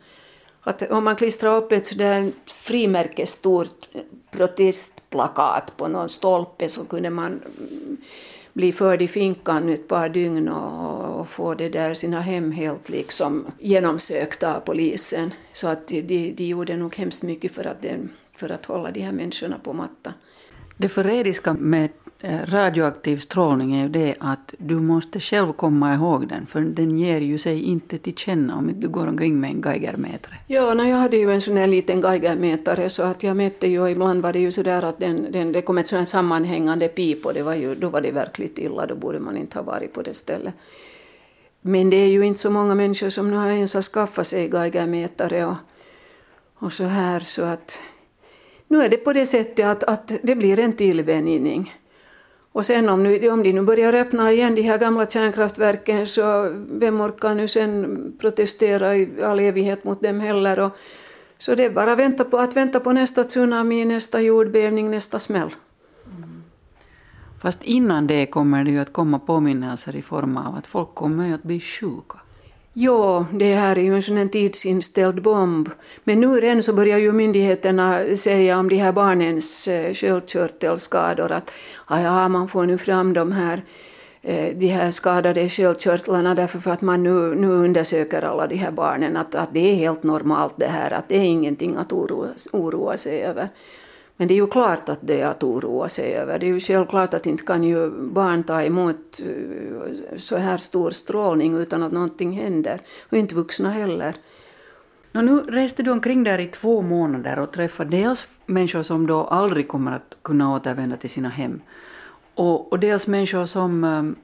Att 0.60 0.90
om 0.90 1.04
man 1.04 1.16
klistrar 1.16 1.56
upp 1.56 1.72
ett 1.72 1.86
sådär 1.86 2.32
frimärkesstort 2.46 3.88
protestplakat 4.30 5.76
på 5.76 5.88
någon 5.88 6.08
stolpe 6.08 6.68
så 6.68 6.84
kunde 6.84 7.10
man 7.10 7.26
mm, 7.26 7.96
bli 8.52 8.72
förd 8.72 9.02
i 9.02 9.08
finkan 9.08 9.68
ett 9.68 9.88
par 9.88 10.08
dygn 10.08 10.48
och, 10.48 11.20
och, 11.20 11.28
få 11.28 11.54
det 11.54 11.68
där 11.68 11.94
sina 11.94 12.20
hem 12.20 12.52
helt 12.52 12.88
liksom 12.88 13.46
genomsökta 13.58 14.56
av 14.56 14.60
polisen. 14.60 15.32
Så 15.52 15.68
att 15.68 15.88
de, 15.88 16.00
de, 16.02 16.32
de 16.32 16.44
gjorde 16.44 16.76
nog 16.76 16.94
hemskt 16.94 17.22
mycket 17.22 17.52
för 17.52 17.64
att 17.64 17.82
den 17.82 18.10
för 18.36 18.52
att 18.52 18.66
hålla 18.66 18.90
de 18.90 19.00
här 19.00 19.12
människorna 19.12 19.58
på 19.58 19.72
mattan. 19.72 20.12
Det 20.76 20.88
förrädiska 20.88 21.52
med 21.52 21.90
eh, 22.20 22.38
radioaktiv 22.44 23.16
strålning 23.16 23.74
är 23.74 23.82
ju 23.82 23.88
det 23.88 24.14
att 24.20 24.54
du 24.58 24.74
måste 24.74 25.20
själv 25.20 25.52
komma 25.52 25.94
ihåg 25.94 26.28
den, 26.28 26.46
för 26.46 26.60
den 26.60 26.98
ger 26.98 27.20
ju 27.20 27.38
sig 27.38 27.62
inte 27.62 27.98
till 27.98 28.14
känna 28.14 28.56
om 28.56 28.80
du 28.80 28.88
går 28.88 29.06
omkring 29.06 29.40
med 29.40 29.50
en 29.50 29.62
geigermätare. 29.62 30.34
Ja, 30.46 30.74
no, 30.74 30.82
jag 30.82 30.96
hade 30.96 31.16
ju 31.16 31.32
en 31.32 31.40
sån 31.40 31.56
här 31.56 31.66
liten 31.66 32.00
geigermätare 32.00 32.90
så 32.90 33.02
att 33.02 33.22
jag 33.22 33.36
mätte 33.36 33.66
ju 33.66 33.80
och 33.80 33.90
ibland 33.90 34.22
var 34.22 34.32
det 34.32 34.38
ju 34.38 34.52
så 34.52 34.62
där 34.62 34.82
att 34.82 34.98
den, 34.98 35.32
den, 35.32 35.52
det 35.52 35.62
kom 35.62 35.78
ett 35.78 35.88
sånt 35.88 36.08
sammanhängande 36.08 36.88
pip 36.88 37.26
och 37.26 37.34
det 37.34 37.42
var 37.42 37.54
ju, 37.54 37.74
då 37.74 37.88
var 37.88 38.00
det 38.00 38.12
verkligt 38.12 38.58
illa, 38.58 38.86
då 38.86 38.94
borde 38.94 39.20
man 39.20 39.36
inte 39.36 39.58
ha 39.58 39.62
varit 39.62 39.92
på 39.92 40.02
det 40.02 40.14
stället. 40.14 40.54
Men 41.60 41.90
det 41.90 41.96
är 41.96 42.08
ju 42.08 42.26
inte 42.26 42.40
så 42.40 42.50
många 42.50 42.74
människor 42.74 43.08
som 43.08 43.30
nu 43.30 43.36
har 43.36 43.48
ens 43.48 43.74
har 43.74 43.82
skaffat 43.82 44.26
sig 44.26 44.48
geigermätare 44.48 45.44
och, 45.44 45.56
och 46.54 46.72
så 46.72 46.84
här 46.84 47.20
så 47.20 47.42
att 47.42 47.80
nu 48.68 48.82
är 48.82 48.88
det 48.88 48.96
på 48.96 49.12
det 49.12 49.26
sättet 49.26 49.66
att, 49.66 49.82
att 49.84 50.12
det 50.22 50.36
blir 50.36 50.58
en 50.58 50.72
tillvänjning. 50.72 51.72
Och 52.52 52.66
sen 52.66 52.88
om, 52.88 53.02
nu, 53.02 53.28
om 53.28 53.42
de 53.42 53.52
nu 53.52 53.62
börjar 53.62 53.94
öppna 53.94 54.32
igen 54.32 54.54
de 54.54 54.62
här 54.62 54.78
gamla 54.78 55.06
kärnkraftverken 55.06 56.06
så 56.06 56.52
vem 56.70 57.00
orkar 57.00 57.34
nu 57.34 57.48
sen 57.48 58.12
protestera 58.18 58.96
i 58.96 59.22
all 59.22 59.40
evighet 59.40 59.84
mot 59.84 60.02
dem 60.02 60.20
heller? 60.20 60.58
Och, 60.58 60.76
så 61.38 61.54
det 61.54 61.64
är 61.64 61.70
bara 61.70 61.94
vänta 61.94 62.24
på, 62.24 62.38
att 62.38 62.56
vänta 62.56 62.80
på 62.80 62.92
nästa 62.92 63.24
tsunami, 63.24 63.84
nästa 63.84 64.20
jordbävning, 64.20 64.90
nästa 64.90 65.18
smäll. 65.18 65.50
Mm. 66.06 66.42
Fast 67.42 67.62
innan 67.62 68.06
det 68.06 68.26
kommer 68.26 68.64
det 68.64 68.70
ju 68.70 68.78
att 68.78 68.92
komma 68.92 69.18
påminnelser 69.18 69.96
i 69.96 70.02
form 70.02 70.36
av 70.36 70.54
att 70.54 70.66
folk 70.66 70.94
kommer 70.94 71.34
att 71.34 71.42
bli 71.42 71.60
sjuka. 71.60 72.18
Jo, 72.76 73.26
det 73.32 73.54
här 73.54 73.78
är 73.78 73.82
ju 73.82 73.94
en 73.94 74.02
sån 74.02 74.16
här 74.16 74.28
tidsinställd 74.28 75.22
bomb. 75.22 75.70
Men 76.04 76.20
nu 76.20 76.40
redan 76.40 76.62
så 76.62 76.72
börjar 76.72 76.98
ju 76.98 77.12
myndigheterna 77.12 78.16
säga 78.16 78.58
om 78.58 78.68
de 78.68 78.76
här 78.76 78.92
barnens 78.92 79.68
eh, 79.68 79.92
sköldkörtelskador 79.92 81.32
att 81.32 81.50
ja, 81.88 82.28
man 82.28 82.48
får 82.48 82.66
nu 82.66 82.78
fram 82.78 83.12
de 83.12 83.32
här 83.32 83.62
eh, 84.22 84.56
de 84.56 84.66
här 84.66 84.90
skadade 84.90 85.48
sköldkörtlarna 85.48 86.34
därför 86.34 86.58
för 86.58 86.70
att 86.70 86.80
man 86.80 87.02
nu, 87.02 87.34
nu 87.34 87.46
undersöker 87.46 88.22
alla 88.22 88.46
de 88.46 88.56
här 88.56 88.70
barnen 88.70 89.16
att, 89.16 89.34
att 89.34 89.54
det 89.54 89.70
är 89.72 89.74
helt 89.74 90.02
normalt 90.02 90.54
det 90.56 90.66
här, 90.66 90.90
att 90.90 91.08
det 91.08 91.16
är 91.16 91.24
ingenting 91.24 91.76
att 91.76 91.92
oroa, 91.92 92.28
oroa 92.52 92.96
sig 92.96 93.22
över. 93.22 93.48
Men 94.16 94.28
det 94.28 94.34
är 94.34 94.36
ju 94.36 94.46
klart 94.46 94.88
att 94.88 94.98
det 95.02 95.20
är 95.20 95.26
att 95.26 95.44
oroa 95.44 95.88
sig 95.88 96.14
över. 96.14 96.38
Det 96.38 96.46
är 96.46 96.52
ju 96.52 96.60
självklart 96.60 97.14
att 97.14 97.26
inte 97.26 97.44
kan 97.44 97.64
ju 97.64 97.90
barn 97.90 98.42
ta 98.42 98.62
emot 98.62 99.20
eh, 99.20 100.16
så 100.16 100.36
här 100.36 100.56
stor 100.56 100.90
strålning 100.90 101.54
utan 101.54 101.82
att 101.82 101.92
någonting 101.92 102.32
händer. 102.32 102.80
Och 103.10 103.18
inte 103.18 103.34
vuxna 103.34 103.70
heller. 103.70 104.14
No, 105.12 105.20
nu 105.20 105.38
reste 105.38 105.82
du 105.82 105.90
omkring 105.90 106.24
där 106.24 106.38
i 106.38 106.46
två 106.46 106.82
månader 106.82 107.38
och 107.38 107.52
träffade 107.52 107.90
dels 107.90 108.26
människor 108.46 108.82
som 108.82 109.06
då 109.06 109.24
aldrig 109.24 109.68
kommer 109.68 109.92
att 109.92 110.16
kunna 110.22 110.54
återvända 110.54 110.96
till 110.96 111.10
sina 111.10 111.28
hem 111.28 111.60
och, 112.34 112.72
och 112.72 112.78
dels 112.78 113.06
människor 113.06 113.46
som 113.46 113.84
ehm, 113.84 114.16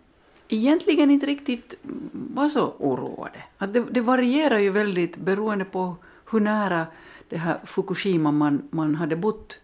egentligen 0.48 1.10
inte 1.10 1.26
riktigt 1.26 1.74
var 2.12 2.48
så 2.48 2.74
oroade. 2.78 3.38
Att 3.58 3.72
det, 3.72 3.84
det 3.90 4.00
varierar 4.00 4.58
ju 4.58 4.70
väldigt 4.70 5.16
beroende 5.16 5.64
på 5.64 5.96
hur 6.30 6.40
nära 6.40 6.86
det 7.28 7.36
här 7.36 7.58
Fukushima 7.64 8.32
man, 8.32 8.68
man 8.70 8.94
hade 8.94 9.16
bott 9.16 9.58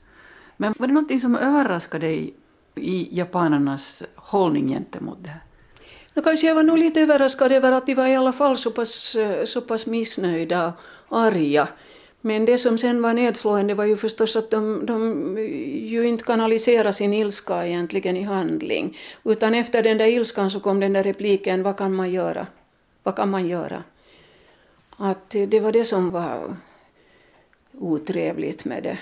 men 0.57 0.75
var 0.79 0.87
det 0.87 0.93
någonting 0.93 1.21
som 1.21 1.37
överraskade 1.37 2.07
dig 2.07 2.35
i 2.75 3.09
japanernas 3.19 4.03
hållning 4.15 4.69
gentemot 4.69 5.19
det 5.23 5.29
här? 5.29 5.41
No, 6.15 6.23
kanske 6.23 6.47
jag 6.47 6.55
var 6.55 6.63
nog 6.63 6.79
lite 6.79 7.01
överraskad 7.01 7.53
över 7.53 7.73
att 7.73 7.87
de 7.87 7.95
var 7.95 8.07
i 8.07 8.17
alla 8.17 8.33
fall 8.33 8.57
så 8.57 8.71
pass, 8.71 9.17
eh, 9.17 9.45
så 9.45 9.61
pass 9.61 9.87
missnöjda 9.87 10.73
och 11.09 11.21
arga. 11.21 11.69
Men 12.21 12.45
det 12.45 12.59
som 12.59 12.79
sen 12.79 13.03
var 13.03 13.15
nedslående 13.15 13.75
var 13.75 13.85
ju 13.85 13.97
förstås 13.97 14.37
att 14.37 14.51
de, 14.51 14.87
de 14.87 15.39
ju 15.87 16.09
inte 16.09 16.25
kanaliserade 16.25 16.93
sin 16.93 17.13
ilska 17.13 17.67
egentligen 17.67 18.17
i 18.17 18.23
handling. 18.23 18.97
Utan 19.25 19.55
efter 19.55 19.83
den 19.83 19.99
där 19.99 20.07
ilskan 20.07 20.51
så 20.51 20.61
kom 20.61 20.81
den 20.81 20.93
där 20.93 21.03
repliken, 21.03 21.63
vad 21.63 21.77
kan 21.77 21.95
man 21.95 22.11
göra? 22.11 22.47
Vad 23.03 23.17
kan 23.17 23.31
man 23.31 23.49
göra? 23.49 23.83
Att 24.97 25.31
det 25.31 25.61
var 25.61 25.73
det 25.73 25.85
som 25.85 26.11
var 26.11 26.57
otrevligt 27.79 28.65
med 28.65 28.83
det. 28.83 28.99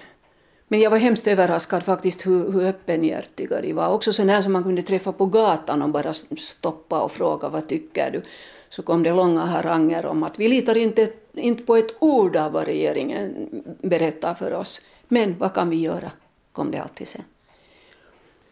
Men 0.68 0.80
jag 0.80 0.90
var 0.90 0.98
hemskt 0.98 1.26
överraskad 1.26 1.82
faktiskt 1.82 2.26
hur, 2.26 2.52
hur 2.52 2.64
öppenhjärtiga 2.64 3.60
de 3.60 3.72
var. 3.72 3.88
Också 3.88 4.12
sådana 4.12 4.42
som 4.42 4.52
man 4.52 4.62
kunde 4.62 4.82
träffa 4.82 5.12
på 5.12 5.26
gatan 5.26 5.82
och 5.82 5.88
bara 5.90 6.12
stoppa 6.38 7.02
och 7.02 7.12
fråga 7.12 7.48
vad 7.48 7.68
tycker 7.68 8.10
du. 8.10 8.22
Så 8.68 8.82
kom 8.82 9.02
det 9.02 9.14
långa 9.14 9.44
haranger 9.44 10.06
om 10.06 10.22
att 10.22 10.38
vi 10.38 10.48
litar 10.48 10.76
inte, 10.76 11.08
inte 11.32 11.62
på 11.62 11.76
ett 11.76 11.96
ord 11.98 12.36
av 12.36 12.52
vad 12.52 12.64
regeringen 12.64 13.48
berättar 13.82 14.34
för 14.34 14.52
oss. 14.52 14.80
Men 15.08 15.38
vad 15.38 15.54
kan 15.54 15.70
vi 15.70 15.76
göra? 15.76 16.10
kom 16.54 16.70
det 16.70 16.78
alltid 16.78 17.08
sen. 17.08 17.22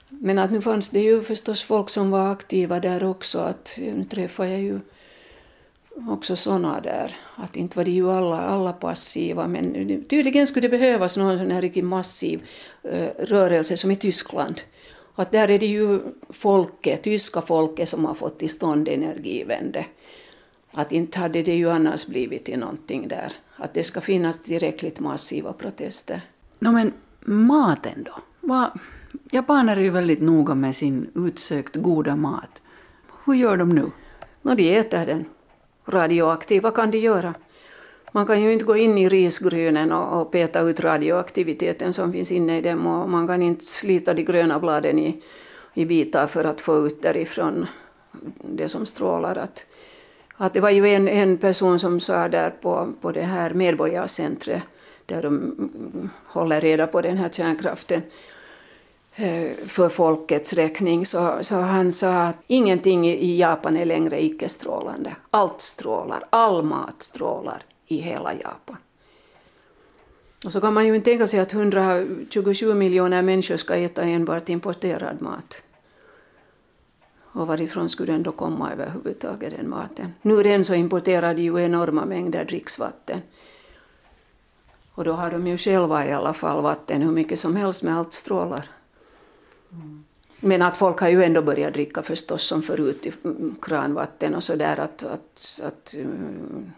Men 0.09 0.39
att 0.39 0.51
nu 0.51 0.61
fanns 0.61 0.89
det 0.89 1.01
ju 1.01 1.23
förstås 1.23 1.63
folk 1.63 1.91
som 1.91 2.11
var 2.11 2.33
aktiva 2.33 2.81
där 2.81 3.05
också. 3.05 3.39
Att, 3.39 3.79
nu 3.79 4.05
träffade 4.05 4.49
jag 4.49 4.61
ju 4.61 4.81
också 6.09 6.37
såna 6.37 6.81
där. 6.81 7.17
Att 7.37 7.57
inte 7.57 7.77
var 7.77 7.85
det 7.85 7.91
ju 7.91 8.11
alla, 8.11 8.41
alla 8.41 8.73
passiva 8.73 9.49
men 9.49 10.05
tydligen 10.05 10.47
skulle 10.47 10.69
det 10.69 10.79
behövas 10.79 11.17
någon 11.17 11.39
sån 11.39 11.51
här 11.51 11.63
riktigt 11.63 11.85
massiv 11.85 12.43
uh, 12.85 13.09
rörelse 13.19 13.77
som 13.77 13.91
i 13.91 13.97
Tyskland. 13.97 14.61
Att 15.15 15.33
där 15.33 15.51
är 15.51 15.59
det 15.59 15.67
ju 15.67 16.01
folket, 16.29 17.03
tyska 17.03 17.41
folket 17.41 17.89
som 17.89 18.05
har 18.05 18.15
fått 18.15 18.39
till 18.39 18.51
stånd 18.51 18.89
energivände. 18.89 19.87
Att 20.71 20.93
inte 20.93 21.19
hade 21.19 21.43
det 21.43 21.55
ju 21.55 21.71
annars 21.71 22.07
blivit 22.07 22.45
till 22.45 22.59
någonting 22.59 23.09
där. 23.09 23.33
Att 23.57 23.75
det 23.75 23.85
ska 23.85 24.01
finnas 24.01 24.43
tillräckligt 24.43 25.01
massiva 25.01 25.53
protester. 25.53 26.21
No, 26.59 26.71
men 26.73 26.93
maten 27.25 28.03
då? 28.05 28.15
Va? 28.41 28.73
Japaner 29.31 29.77
är 29.77 29.81
ju 29.81 29.91
väldigt 29.91 30.21
noga 30.21 30.55
med 30.55 30.77
sin 30.77 31.11
utsökt 31.15 31.77
goda 31.77 32.17
mat. 32.17 32.61
Hur 33.25 33.35
gör 33.35 33.57
de 33.57 33.75
nu? 33.75 33.91
No, 34.43 34.55
de 34.55 34.79
äter 34.79 35.07
den 35.07 35.25
radioaktiva 35.87 36.63
vad 36.63 36.75
kan 36.75 36.91
de 36.91 36.99
göra? 36.99 37.35
Man 38.13 38.27
kan 38.27 38.43
ju 38.43 38.53
inte 38.53 38.65
gå 38.65 38.77
in 38.77 38.99
i 38.99 39.09
risgrynen 39.09 39.93
och, 39.93 40.21
och 40.21 40.33
peta 40.33 40.61
ut 40.61 40.81
radioaktiviteten 40.81 41.93
som 41.93 42.13
finns 42.13 42.33
inne 42.33 42.59
i 42.59 42.61
dem 42.61 42.87
och 42.87 43.09
man 43.09 43.27
kan 43.27 43.43
inte 43.43 43.65
slita 43.65 44.15
de 44.15 44.23
gröna 44.23 44.59
bladen 44.59 44.99
i, 44.99 45.23
i 45.75 45.85
bitar 45.85 46.27
för 46.27 46.45
att 46.45 46.61
få 46.61 46.87
ut 46.87 47.03
därifrån 47.03 47.67
det 48.43 48.69
som 48.69 48.87
strålar. 48.87 49.37
Att, 49.37 49.67
att 50.37 50.55
det 50.55 50.61
var 50.61 50.71
ju 50.71 50.87
en, 50.87 51.09
en 51.09 51.39
person 51.39 51.79
som 51.79 52.01
sa 52.01 52.29
där 52.29 52.51
på, 52.51 52.93
på 53.01 53.13
det 53.13 53.23
här 53.23 53.55
medborgarcentret 53.55 54.63
där 55.07 55.23
de 55.23 56.11
håller 56.27 56.61
reda 56.61 56.87
på 56.87 57.01
den 57.01 57.17
här 57.17 57.29
kärnkraften 57.29 58.03
Eh, 59.15 59.57
för 59.67 59.89
folkets 59.89 60.53
räkning 60.53 61.07
så, 61.07 61.39
så 61.41 61.57
han 61.57 61.93
sa 61.93 62.23
att 62.23 62.39
ingenting 62.47 63.09
i 63.09 63.39
Japan 63.39 63.77
är 63.77 63.85
längre 63.85 64.25
icke-strålande. 64.25 65.17
Allt 65.31 65.61
strålar, 65.61 66.25
all 66.31 66.63
mat 66.63 67.03
strålar 67.03 67.63
i 67.87 67.97
hela 67.97 68.35
Japan. 68.35 68.77
Och 70.45 70.53
så 70.53 70.61
kan 70.61 70.75
man 70.75 70.87
ju 70.87 70.95
inte 70.95 71.11
tänka 71.11 71.27
sig 71.27 71.41
att 71.41 71.53
127 71.53 72.75
miljoner 72.75 73.23
människor 73.23 73.57
ska 73.57 73.75
äta 73.75 74.03
enbart 74.03 74.49
importerad 74.49 75.23
mat. 75.23 75.63
Och 77.35 77.47
varifrån 77.47 77.89
skulle 77.89 78.13
den 78.13 78.23
då 78.23 78.33
komma 78.33 78.73
överhuvudtaget, 78.73 79.53
den 79.57 79.71
maten? 79.71 80.15
Nu 80.23 80.35
redan 80.35 80.65
så 80.65 80.75
importerar 80.75 81.35
de 81.35 81.43
ju 81.43 81.65
enorma 81.65 82.05
mängder 82.05 82.45
dricksvatten. 82.45 83.21
Och 84.95 85.05
då 85.05 85.13
har 85.13 85.31
de 85.31 85.47
ju 85.47 85.57
själva 85.57 86.07
i 86.07 86.13
alla 86.13 86.33
fall 86.33 86.63
vatten 86.63 87.03
hur 87.03 87.13
mycket 87.13 87.39
som 87.39 87.57
helst 87.57 87.83
med 87.83 87.97
allt 87.97 88.13
strålar. 88.13 88.69
Men 90.41 90.63
att 90.63 90.77
folk 90.77 91.01
har 91.01 91.09
ju 91.09 91.25
ändå 91.25 91.43
börjat 91.43 91.75
dricka 91.75 92.03
förstås 92.03 92.43
som 92.43 92.63
förut 92.63 93.07
mm, 93.07 93.37
mm, 93.37 93.57
kranvatten 93.63 94.35
och 94.35 94.45
sådär 94.45 94.81
att, 94.81 95.05
att, 95.05 95.61
att 95.63 95.95
mm, 95.95 96.73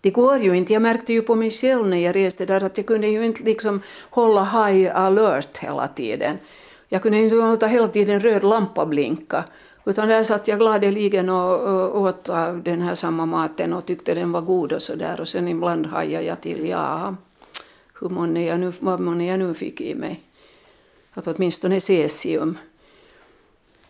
det 0.00 0.10
går 0.10 0.38
ju 0.38 0.56
inte. 0.56 0.72
Jag 0.72 0.82
märkte 0.82 1.12
ju 1.12 1.22
på 1.22 1.34
mig 1.34 1.50
själv 1.50 1.88
när 1.88 1.96
jag 1.96 2.16
reste 2.16 2.46
där 2.46 2.64
att 2.64 2.78
jag 2.78 2.86
kunde 2.86 3.06
ju 3.06 3.24
inte 3.24 3.42
liksom 3.42 3.80
hålla 4.10 4.44
high 4.44 4.96
alert 4.96 5.58
hela 5.58 5.88
tiden. 5.88 6.38
Jag 6.88 7.02
kunde 7.02 7.18
inte 7.18 7.36
låta 7.36 7.66
hela 7.66 7.88
tiden 7.88 8.20
röd 8.20 8.44
lampa 8.44 8.86
blinka. 8.86 9.44
Utan 9.84 10.08
där 10.08 10.24
satt 10.24 10.48
jag 10.48 10.58
gladeligen 10.58 11.28
och, 11.28 11.60
och 11.60 12.00
åt 12.00 12.24
den 12.64 12.82
här 12.82 12.94
samma 12.94 13.26
maten 13.26 13.72
och 13.72 13.86
tyckte 13.86 14.14
den 14.14 14.32
var 14.32 14.40
god 14.40 14.72
och 14.72 14.82
sådär. 14.82 15.20
Och 15.20 15.28
sen 15.28 15.48
ibland 15.48 15.86
hajade 15.86 16.24
jag 16.24 16.40
till, 16.40 16.68
ja, 16.68 17.16
hur 18.00 18.08
många 18.08 18.40
jag 18.40 18.60
nu, 18.60 18.72
vad 18.80 19.00
många 19.00 19.24
jag 19.24 19.38
nu 19.38 19.54
fick 19.54 19.80
i 19.80 19.94
mig. 19.94 20.25
Att 21.16 21.26
åtminstone 21.26 21.80
cesium. 21.80 22.58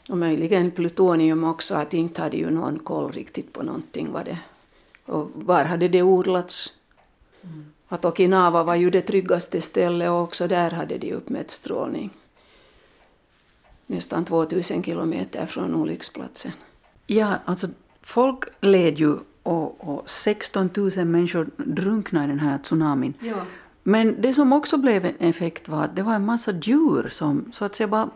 Och 0.09 0.18
möjligen 0.18 0.71
plutonium 0.71 1.45
också, 1.45 1.75
att 1.75 1.95
inte 1.95 2.23
hade 2.23 2.37
ju 2.37 2.50
någon 2.50 2.78
koll 2.78 3.12
riktigt 3.12 3.52
på 3.52 3.62
någonting 3.62 4.12
vad 4.12 4.25
det 4.25 4.38
och 5.06 5.30
var 5.35 5.64
hade 5.64 5.88
det 5.88 6.02
odlats? 6.02 6.73
Mm. 7.42 7.66
Att 7.88 8.04
Okinawa 8.04 8.62
var 8.62 8.75
ju 8.75 8.90
det 8.90 9.00
tryggaste 9.00 9.61
stället 9.61 10.11
och 10.11 10.21
också 10.21 10.49
där 10.49 10.71
hade 10.71 10.99
de 10.99 11.12
uppmätt 11.12 11.50
strålning. 11.50 12.11
Nästan 13.87 14.25
2000 14.25 14.83
kilometer 14.83 15.47
från 15.47 15.75
olycksplatsen. 15.75 16.52
Ja, 17.06 17.35
alltså 17.45 17.68
folk 18.02 18.45
led 18.61 18.99
ju 18.99 19.16
och, 19.42 19.88
och 19.88 20.11
16 20.11 20.71
000 20.75 21.04
människor 21.04 21.50
drunknade 21.56 22.25
i 22.25 22.28
den 22.28 22.40
här 22.40 22.59
tsunamin. 22.59 23.14
Ja. 23.21 23.45
Men 23.88 24.23
det 24.23 24.35
som 24.35 24.52
också 24.52 24.76
blev 24.76 25.05
en 25.05 25.14
effekt 25.19 25.69
var 25.69 25.85
att 25.85 25.97
det 25.97 26.02
var 26.02 26.14
en 26.14 26.25
massa 26.25 26.52
djur 26.52 27.09
som 27.12 27.52
så 27.52 27.64
att 27.64 27.76
säga 27.76 27.88
bara 27.88 28.11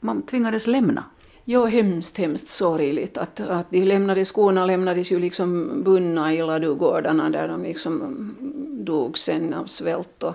man 0.00 0.22
tvingades 0.22 0.66
lämna. 0.66 1.04
Ja, 1.44 1.66
hemskt, 1.66 2.18
hemskt 2.18 2.48
sorgligt 2.48 3.18
att, 3.18 3.40
att 3.40 3.70
de 3.70 3.84
lämnade 3.84 4.24
skorna 4.24 4.66
lämnades 4.66 5.12
ju 5.12 5.18
liksom 5.18 5.82
bundna 5.84 6.34
i 6.34 6.42
ladugårdarna 6.42 7.30
där 7.30 7.48
de 7.48 7.62
liksom 7.62 8.34
dog 8.84 9.18
sen 9.18 9.54
av 9.54 9.66
svält. 9.66 10.22
Och, 10.22 10.34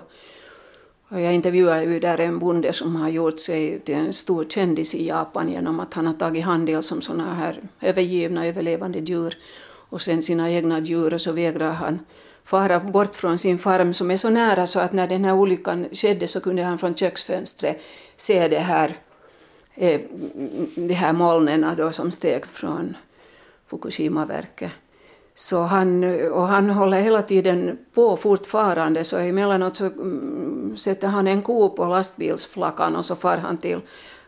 och 1.08 1.20
jag 1.20 1.34
intervjuade 1.34 1.84
ju 1.84 2.00
där 2.00 2.20
en 2.20 2.38
bonde 2.38 2.72
som 2.72 2.96
har 2.96 3.08
gjort 3.08 3.40
sig 3.40 3.80
till 3.80 3.94
en 3.94 4.12
stor 4.12 4.44
kändis 4.44 4.94
i 4.94 5.06
Japan 5.06 5.52
genom 5.52 5.80
att 5.80 5.94
han 5.94 6.06
har 6.06 6.14
tagit 6.14 6.44
handel 6.44 6.82
som 6.82 7.00
sådana 7.00 7.34
här 7.34 7.60
övergivna 7.80 8.46
överlevande 8.46 8.98
djur 8.98 9.38
och 9.88 10.02
sen 10.02 10.22
sina 10.22 10.50
egna 10.50 10.80
djur 10.80 11.14
och 11.14 11.20
så 11.20 11.32
vägrar 11.32 11.72
han 11.72 11.98
fara 12.44 12.80
bort 12.80 13.16
från 13.16 13.38
sin 13.38 13.58
farm 13.58 13.94
som 13.94 14.10
är 14.10 14.16
så 14.16 14.30
nära 14.30 14.66
så 14.66 14.80
att 14.80 14.92
när 14.92 15.08
den 15.08 15.24
här 15.24 15.34
olyckan 15.34 15.86
skedde 15.92 16.28
så 16.28 16.40
kunde 16.40 16.62
han 16.62 16.78
från 16.78 16.94
köksfönstret 16.94 17.82
se 18.16 18.48
det 18.48 18.58
här 18.58 18.96
Eh, 19.76 20.00
de 20.74 20.94
här 20.94 21.12
molnen 21.12 21.66
då 21.76 21.92
som 21.92 22.10
steg 22.10 22.46
från 22.46 22.96
Fukushimaverket. 23.66 24.70
Så 25.34 25.60
han, 25.60 26.04
och 26.30 26.48
han 26.48 26.70
håller 26.70 27.00
hela 27.00 27.22
tiden 27.22 27.78
på 27.94 28.16
fortfarande, 28.16 29.04
så 29.04 29.16
emellanåt 29.16 29.76
så 29.76 29.86
mm, 29.86 30.76
sätter 30.76 31.08
han 31.08 31.26
en 31.26 31.42
ko 31.42 31.70
på 31.70 31.84
lastbilsflackan 31.84 32.96
och 32.96 33.04
så 33.04 33.16
far 33.16 33.36
han 33.36 33.58
till 33.58 33.80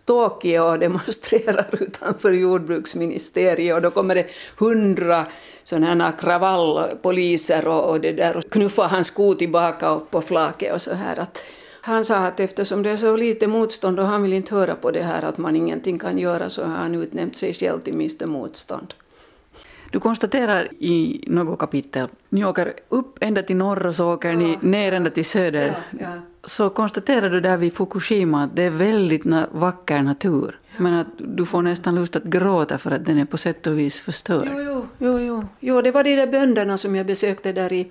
Tokyo 0.06 0.62
och 0.62 0.78
demonstrerar 0.78 1.68
utanför 1.80 2.32
jordbruksministeriet 2.32 3.74
och 3.74 3.82
då 3.82 3.90
kommer 3.90 4.14
det 4.14 4.26
hundra 4.58 5.26
sådana 5.64 6.12
kravallpoliser 6.12 7.68
och, 7.68 7.90
och 7.90 8.00
det 8.00 8.12
där 8.12 8.36
och 8.36 8.50
knuffar 8.50 8.88
hans 8.88 9.06
sko 9.06 9.34
tillbaka 9.34 9.88
upp 9.88 10.10
på 10.10 10.20
flaket 10.20 10.74
och 10.74 10.82
så 10.82 10.94
här. 10.94 11.18
Att, 11.20 11.38
han 11.80 12.04
sa 12.04 12.16
att 12.16 12.40
eftersom 12.40 12.82
det 12.82 12.90
är 12.90 12.96
så 12.96 13.16
lite 13.16 13.46
motstånd 13.46 14.00
och 14.00 14.06
han 14.06 14.22
vill 14.22 14.32
inte 14.32 14.54
höra 14.54 14.74
på 14.74 14.90
det 14.90 15.02
här 15.02 15.22
att 15.22 15.38
man 15.38 15.56
ingenting 15.56 15.98
kan 15.98 16.18
göra 16.18 16.48
så 16.48 16.64
har 16.64 16.76
han 16.76 16.94
utnämnt 16.94 17.36
sig 17.36 17.54
själv 17.54 17.80
till 17.80 17.94
Mr 17.94 18.26
Motstånd. 18.26 18.94
Du 19.90 20.00
konstaterar 20.00 20.68
i 20.78 21.24
något 21.26 21.58
kapitel, 21.58 22.08
ni 22.28 22.44
åker 22.44 22.72
upp 22.88 23.18
ända 23.20 23.42
till 23.42 23.56
norr 23.56 23.86
och 23.86 23.94
så 23.94 24.14
åker 24.14 24.28
ja. 24.28 24.36
ni 24.36 24.58
ner 24.60 24.92
ända 24.92 25.10
till 25.10 25.24
söder. 25.24 25.66
Ja, 25.90 25.98
ja. 26.00 26.12
Så 26.44 26.70
konstaterar 26.70 27.30
du 27.30 27.40
där 27.40 27.56
vid 27.56 27.74
Fukushima 27.74 28.44
att 28.44 28.56
det 28.56 28.62
är 28.62 28.70
väldigt 28.70 29.22
vacker 29.50 30.02
natur. 30.02 30.58
Men 30.76 30.94
att 30.94 31.06
du 31.18 31.46
får 31.46 31.62
nästan 31.62 31.94
lust 31.94 32.16
att 32.16 32.24
gråta 32.24 32.78
för 32.78 32.90
att 32.90 33.04
den 33.04 33.18
är 33.18 33.24
på 33.24 33.36
sätt 33.36 33.66
och 33.66 33.78
vis 33.78 34.00
förstörd. 34.00 34.48
Jo, 34.52 34.60
jo, 34.60 34.86
jo, 34.98 35.20
jo. 35.20 35.44
jo 35.60 35.82
det 35.82 35.90
var 35.90 36.04
de 36.04 36.16
där 36.16 36.26
bönderna 36.26 36.76
som 36.76 36.96
jag 36.96 37.06
besökte 37.06 37.52
där 37.52 37.72
i 37.72 37.90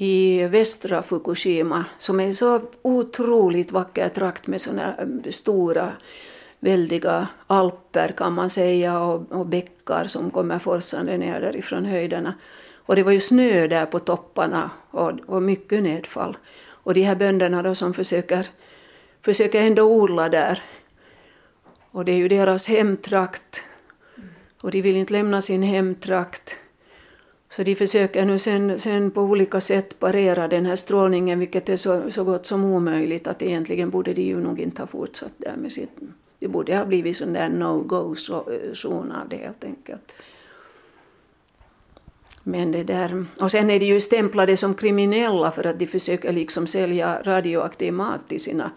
i 0.00 0.46
västra 0.46 1.02
Fukushima 1.02 1.84
som 1.98 2.20
är 2.20 2.32
så 2.32 2.60
otroligt 2.82 3.72
vacker 3.72 4.08
trakt 4.08 4.46
med 4.46 4.60
såna 4.60 4.94
stora 5.30 5.92
väldiga 6.60 7.28
alper 7.46 8.08
kan 8.16 8.32
man 8.32 8.50
säga 8.50 9.00
och, 9.00 9.32
och 9.32 9.46
bäckar 9.46 10.04
som 10.06 10.30
kommer 10.30 10.58
forsande 10.58 11.18
ner 11.18 11.40
därifrån 11.40 11.84
höjderna. 11.84 12.34
Och 12.76 12.96
det 12.96 13.02
var 13.02 13.12
ju 13.12 13.20
snö 13.20 13.66
där 13.66 13.86
på 13.86 13.98
topparna 13.98 14.70
och, 14.90 15.12
och 15.26 15.42
mycket 15.42 15.82
nedfall. 15.82 16.36
Och 16.88 16.94
de 16.94 17.02
här 17.02 17.14
bönderna 17.16 17.62
då 17.62 17.74
som 17.74 17.94
försöker, 17.94 18.46
försöker 19.22 19.60
ändå 19.60 19.82
odla 19.82 20.28
där. 20.28 20.62
Och 21.90 22.04
det 22.04 22.12
är 22.12 22.16
ju 22.16 22.28
deras 22.28 22.68
hemtrakt. 22.68 23.64
Och 24.60 24.70
de 24.70 24.82
vill 24.82 24.96
inte 24.96 25.12
lämna 25.12 25.40
sin 25.40 25.62
hemtrakt. 25.62 26.58
Så 27.50 27.62
de 27.62 27.74
försöker 27.74 28.24
nu 28.24 28.38
sen, 28.38 28.78
sen 28.78 29.10
på 29.10 29.22
olika 29.22 29.60
sätt 29.60 29.98
parera 29.98 30.48
den 30.48 30.66
här 30.66 30.76
strålningen, 30.76 31.38
vilket 31.38 31.68
är 31.68 31.76
så, 31.76 32.10
så 32.10 32.24
gott 32.24 32.46
som 32.46 32.64
omöjligt. 32.64 33.26
Att 33.26 33.42
egentligen 33.42 33.90
borde 33.90 34.14
de 34.14 34.22
ju 34.22 34.40
nog 34.40 34.60
inte 34.60 34.82
ha 34.82 34.86
fortsatt 34.86 35.34
där 35.36 35.56
med 35.56 35.72
sitt... 35.72 35.90
Det 36.38 36.48
borde 36.48 36.76
ha 36.76 36.84
blivit 36.84 37.16
sån 37.16 37.32
där 37.32 37.48
no-go-zon 37.48 39.10
eh, 39.12 39.20
av 39.20 39.28
det 39.28 39.36
helt 39.36 39.64
enkelt. 39.64 40.12
Men 42.42 42.72
det 42.72 42.84
där, 42.84 43.26
och 43.40 43.50
sen 43.50 43.70
är 43.70 43.80
de 43.80 43.86
ju 43.86 44.00
stämplade 44.00 44.56
som 44.56 44.74
kriminella 44.74 45.50
för 45.50 45.66
att 45.66 45.78
de 45.78 45.86
försöker 45.86 46.32
liksom 46.32 46.66
sälja 46.66 47.22
radioaktiv 47.22 47.92
mat 47.92 48.28
till 48.28 48.40
sina 48.40 48.70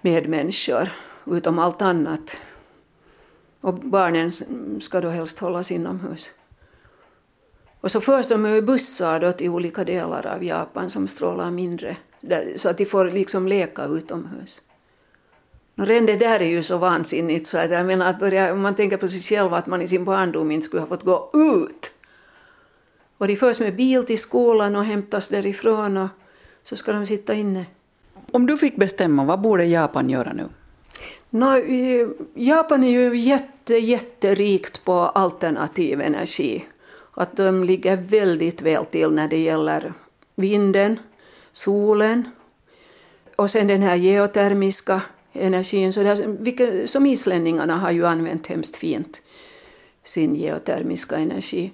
medmänniskor, 0.00 0.88
utom 1.26 1.58
allt 1.58 1.82
annat. 1.82 2.36
Och 3.60 3.74
barnen 3.74 4.32
ska 4.80 5.00
då 5.00 5.08
helst 5.08 5.38
hållas 5.38 5.70
inomhus. 5.70 6.30
Och 7.80 7.90
så 7.90 8.00
förs 8.00 8.28
de 8.28 8.42
med 8.42 8.64
bussar 8.64 9.20
då 9.20 9.32
till 9.32 9.50
olika 9.50 9.84
delar 9.84 10.26
av 10.26 10.44
Japan 10.44 10.90
som 10.90 11.08
strålar 11.08 11.50
mindre, 11.50 11.96
så 12.56 12.68
att 12.68 12.78
de 12.78 12.86
får 12.86 13.10
liksom 13.10 13.48
leka 13.48 13.84
utomhus. 13.84 14.62
Redan 15.78 16.06
det 16.06 16.16
där 16.16 16.40
är 16.40 16.48
ju 16.48 16.62
så 16.62 16.78
vansinnigt 16.78 17.46
så 17.46 17.58
att 17.58 17.70
jag 17.70 17.86
menar 17.86 18.10
att 18.10 18.18
börja, 18.18 18.52
om 18.52 18.60
man 18.60 18.74
tänker 18.74 18.96
på 18.96 19.08
sig 19.08 19.20
själv 19.20 19.54
att 19.54 19.66
man 19.66 19.82
i 19.82 19.88
sin 19.88 20.04
barndom 20.04 20.50
inte 20.50 20.64
skulle 20.64 20.82
ha 20.82 20.88
fått 20.88 21.02
gå 21.02 21.30
ut. 21.34 21.90
Och 23.18 23.28
de 23.28 23.36
förs 23.36 23.60
med 23.60 23.76
bil 23.76 24.04
till 24.04 24.18
skolan 24.18 24.76
och 24.76 24.84
hämtas 24.84 25.28
därifrån 25.28 25.96
och 25.96 26.08
så 26.62 26.76
ska 26.76 26.92
de 26.92 27.06
sitta 27.06 27.34
inne. 27.34 27.66
Om 28.32 28.46
du 28.46 28.56
fick 28.56 28.76
bestämma, 28.76 29.24
vad 29.24 29.40
borde 29.40 29.64
Japan 29.64 30.10
göra 30.10 30.32
nu? 30.32 30.48
No, 31.30 31.46
Japan 32.34 32.84
är 32.84 32.90
ju 32.90 33.16
jätte, 33.16 33.74
jätterikt 33.74 34.84
på 34.84 34.92
alternativ 34.92 36.00
energi. 36.00 36.64
Att 37.14 37.36
de 37.36 37.64
ligger 37.64 37.96
väldigt 37.96 38.62
väl 38.62 38.84
till 38.84 39.10
när 39.10 39.28
det 39.28 39.38
gäller 39.38 39.92
vinden, 40.34 40.98
solen 41.52 42.30
och 43.36 43.50
sen 43.50 43.66
den 43.66 43.82
här 43.82 43.96
geotermiska 43.96 45.02
energin. 45.38 45.92
Så 45.92 46.02
där, 46.02 46.26
vilket, 46.26 46.90
som 46.90 47.06
islänningarna 47.06 47.76
har 47.76 47.90
ju 47.90 48.06
använt 48.06 48.46
hemskt 48.46 48.76
fint 48.76 49.22
sin 50.04 50.36
geotermiska 50.36 51.16
energi. 51.16 51.72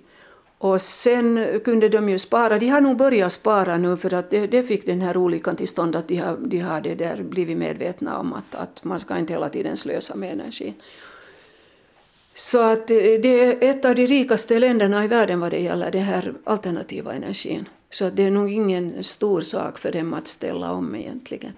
Och 0.58 0.80
sen 0.80 1.60
kunde 1.64 1.88
de 1.88 2.08
ju 2.08 2.18
spara, 2.18 2.58
de 2.58 2.68
har 2.68 2.80
nog 2.80 2.96
börjat 2.96 3.32
spara 3.32 3.78
nu 3.78 3.96
för 3.96 4.12
att 4.12 4.30
det, 4.30 4.46
det 4.46 4.62
fick 4.62 4.86
den 4.86 5.00
här 5.00 5.16
olyckan 5.16 5.56
till 5.56 5.68
stånd 5.68 5.96
att 5.96 6.08
de 6.08 6.16
har, 6.16 6.36
de 6.36 6.58
har 6.58 6.80
det 6.80 6.94
där 6.94 7.22
blivit 7.22 7.58
medvetna 7.58 8.18
om 8.18 8.32
att, 8.32 8.54
att 8.54 8.84
man 8.84 9.00
ska 9.00 9.18
inte 9.18 9.32
hela 9.32 9.48
tiden 9.48 9.76
slösa 9.76 10.14
med 10.14 10.32
energin. 10.32 10.74
Så 12.34 12.60
att 12.60 12.88
det 12.88 13.26
är 13.26 13.70
ett 13.70 13.84
av 13.84 13.94
de 13.94 14.06
rikaste 14.06 14.58
länderna 14.58 15.04
i 15.04 15.08
världen 15.08 15.40
vad 15.40 15.50
det 15.50 15.60
gäller 15.60 15.90
den 15.90 16.02
här 16.02 16.34
alternativa 16.44 17.14
energin. 17.14 17.68
Så 17.90 18.10
det 18.10 18.22
är 18.22 18.30
nog 18.30 18.52
ingen 18.52 19.04
stor 19.04 19.40
sak 19.40 19.78
för 19.78 19.92
dem 19.92 20.14
att 20.14 20.28
ställa 20.28 20.72
om 20.72 20.94
egentligen. 20.94 21.52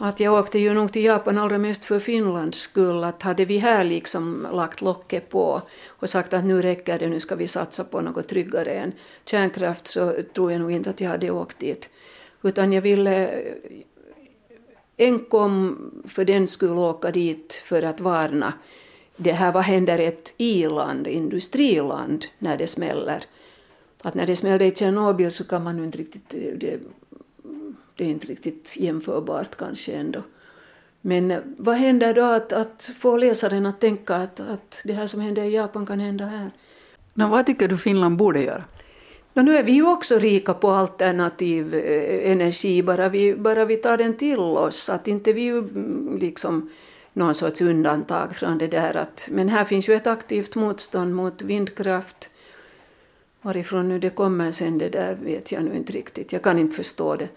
Att 0.00 0.20
jag 0.20 0.34
åkte 0.34 0.58
ju 0.58 0.74
nog 0.74 0.92
till 0.92 1.04
Japan 1.04 1.38
allra 1.38 1.58
mest 1.58 1.84
för 1.84 2.00
Finlands 2.00 2.58
skull. 2.58 3.04
Att 3.04 3.22
hade 3.22 3.44
vi 3.44 3.58
här 3.58 3.84
liksom 3.84 4.46
lagt 4.52 4.80
locket 4.80 5.28
på 5.28 5.62
och 5.86 6.10
sagt 6.10 6.32
att 6.32 6.44
nu 6.44 6.62
räcker 6.62 6.98
det, 6.98 7.08
nu 7.08 7.20
ska 7.20 7.34
vi 7.34 7.48
satsa 7.48 7.84
på 7.84 8.00
något 8.00 8.28
tryggare 8.28 8.70
än 8.70 8.92
kärnkraft 9.24 9.86
så 9.86 10.14
tror 10.34 10.52
jag 10.52 10.60
nog 10.60 10.72
inte 10.72 10.90
att 10.90 11.00
jag 11.00 11.10
hade 11.10 11.30
åkt 11.30 11.58
dit. 11.58 11.88
Utan 12.42 12.72
jag 12.72 12.82
ville 12.82 13.42
enkom 14.96 15.90
för 16.08 16.24
den 16.24 16.48
skull 16.48 16.78
åka 16.78 17.10
dit 17.10 17.62
för 17.64 17.82
att 17.82 18.00
varna. 18.00 18.52
Det 19.16 19.32
här, 19.32 19.52
vad 19.52 19.62
händer 19.62 19.98
ett 19.98 20.34
i-land, 20.36 21.06
industriland, 21.06 22.26
när 22.38 22.56
det 22.56 22.66
smäller? 22.66 23.24
Att 24.02 24.14
när 24.14 24.26
det 24.26 24.36
smällde 24.36 24.64
i 24.64 24.70
Tjernobyl 24.70 25.32
så 25.32 25.44
kan 25.44 25.64
man 25.64 25.78
ju 25.78 25.84
inte 25.84 25.98
riktigt... 25.98 26.30
Det, 26.60 26.80
det 27.98 28.04
är 28.04 28.08
inte 28.08 28.26
riktigt 28.26 28.76
jämförbart 28.76 29.56
kanske 29.56 29.92
ändå. 29.92 30.22
Men 31.00 31.30
eh, 31.30 31.38
vad 31.56 31.76
händer 31.76 32.14
då 32.14 32.24
att, 32.24 32.52
att 32.52 32.90
få 32.98 33.16
läsaren 33.16 33.66
att 33.66 33.80
tänka 33.80 34.14
att, 34.14 34.40
att 34.40 34.82
det 34.84 34.92
här 34.92 35.06
som 35.06 35.20
händer 35.20 35.42
i 35.42 35.54
Japan 35.54 35.86
kan 35.86 36.00
hända 36.00 36.24
här? 36.24 36.50
No, 37.14 37.24
vad 37.24 37.46
tycker 37.46 37.68
du 37.68 37.76
Finland 37.76 38.16
borde 38.16 38.42
göra? 38.42 38.64
No, 39.34 39.42
nu 39.42 39.56
är 39.56 39.62
vi 39.62 39.72
ju 39.72 39.86
också 39.86 40.18
rika 40.18 40.54
på 40.54 40.70
alternativ 40.70 41.74
eh, 41.74 42.30
energi, 42.32 42.82
bara 42.82 43.08
vi, 43.08 43.34
bara 43.34 43.64
vi 43.64 43.76
tar 43.76 43.96
den 43.96 44.16
till 44.16 44.38
oss. 44.38 44.90
Att 44.90 45.08
inte 45.08 45.32
vi 45.32 45.40
ju 45.40 45.58
mm, 45.58 46.18
liksom 46.20 46.70
någon 47.12 47.34
sorts 47.34 47.60
undantag 47.60 48.36
från 48.36 48.58
det 48.58 48.68
där. 48.68 48.96
Att, 48.96 49.28
men 49.30 49.48
här 49.48 49.64
finns 49.64 49.88
ju 49.88 49.94
ett 49.94 50.06
aktivt 50.06 50.54
motstånd 50.54 51.14
mot 51.14 51.42
vindkraft. 51.42 52.30
Varifrån 53.42 53.88
nu 53.88 53.98
det 53.98 54.10
kommer 54.10 54.52
sen 54.52 54.78
det 54.78 54.88
där 54.88 55.14
vet 55.14 55.52
jag 55.52 55.64
nu 55.64 55.76
inte 55.76 55.92
riktigt. 55.92 56.32
Jag 56.32 56.42
kan 56.42 56.58
inte 56.58 56.76
förstå 56.76 57.16
det. 57.16 57.28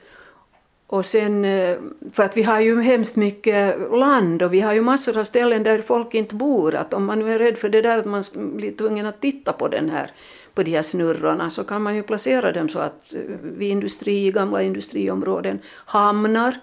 Och 0.91 1.05
sen, 1.05 1.45
eh, 1.45 1.77
för 2.13 2.23
att 2.23 2.37
vi 2.37 2.43
har 2.43 2.59
ju 2.59 2.81
hemskt 2.81 3.15
mycket 3.15 3.91
land 3.91 4.41
och 4.41 4.53
vi 4.53 4.61
har 4.61 4.73
ju 4.73 4.81
massor 4.81 5.17
av 5.17 5.23
ställen 5.23 5.63
där 5.63 5.81
folk 5.81 6.13
inte 6.13 6.35
bor. 6.35 6.75
Att 6.75 6.93
om 6.93 7.05
man 7.05 7.19
nu 7.19 7.33
är 7.33 7.39
rädd 7.39 7.57
för 7.57 7.69
det 7.69 7.81
där 7.81 7.97
att 7.97 8.05
man 8.05 8.23
blir 8.35 8.71
tvungen 8.71 9.05
att 9.05 9.21
titta 9.21 9.53
på 9.53 9.67
den 9.67 9.89
här 9.89 10.11
på 10.53 10.63
de 10.63 10.71
här 10.71 10.81
snurrorna 10.81 11.49
så 11.49 11.63
kan 11.63 11.81
man 11.81 11.95
ju 11.95 12.03
placera 12.03 12.51
dem 12.51 12.69
så 12.69 12.79
att 12.79 13.13
eh, 13.13 13.21
vid 13.41 13.69
industri, 13.69 14.31
gamla 14.31 14.61
industriområden 14.61 15.59
hamnar 15.85 16.55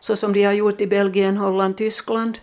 så 0.00 0.16
som 0.16 0.32
de 0.32 0.44
har 0.44 0.52
gjort 0.52 0.80
i 0.80 0.86
Belgien, 0.86 1.36
Holland, 1.36 1.76
Tyskland. 1.76 2.38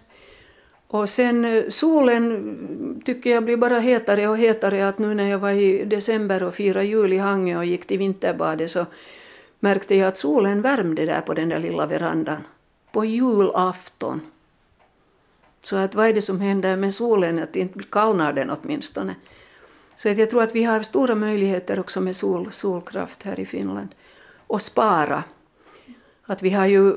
Och 0.87 1.09
sen 1.09 1.45
eh, 1.45 1.63
solen 1.67 2.31
mm, 2.31 3.01
tycker 3.05 3.29
jag 3.29 3.43
blir 3.43 3.57
bara 3.57 3.79
hetare 3.79 4.27
och 4.27 4.37
hetare 4.37 4.87
att 4.87 4.99
nu 4.99 5.13
när 5.13 5.29
jag 5.29 5.39
var 5.39 5.51
i 5.51 5.85
december 5.85 6.43
och 6.43 6.55
firade 6.55 6.85
jul 6.85 7.13
i 7.13 7.17
Hangö 7.17 7.57
och 7.57 7.65
gick 7.65 7.85
till 7.85 7.97
vinterbadet 7.97 8.71
så 8.71 8.85
märkte 9.61 9.95
jag 9.95 10.07
att 10.07 10.17
solen 10.17 10.61
värmde 10.61 11.05
där 11.05 11.21
på 11.21 11.33
den 11.33 11.49
där 11.49 11.59
lilla 11.59 11.85
verandan. 11.85 12.41
På 12.91 13.05
julafton. 13.05 14.21
Så 15.63 15.75
att 15.75 15.95
vad 15.95 16.07
är 16.07 16.13
det 16.13 16.21
som 16.21 16.41
händer 16.41 16.77
med 16.77 16.93
solen, 16.93 17.43
att 17.43 17.55
inte 17.55 17.79
kallnar 17.83 18.33
den 18.33 18.49
åtminstone. 18.49 19.15
Så 19.95 20.09
att 20.09 20.17
jag 20.17 20.29
tror 20.29 20.43
att 20.43 20.55
vi 20.55 20.63
har 20.63 20.83
stora 20.83 21.15
möjligheter 21.15 21.79
också 21.79 22.01
med 22.01 22.15
sol, 22.15 22.51
solkraft 22.51 23.23
här 23.23 23.39
i 23.39 23.45
Finland. 23.45 23.89
Och 24.47 24.61
spara. 24.61 25.23
Att 26.23 26.41
vi 26.41 26.49
har 26.49 26.65
ju 26.65 26.91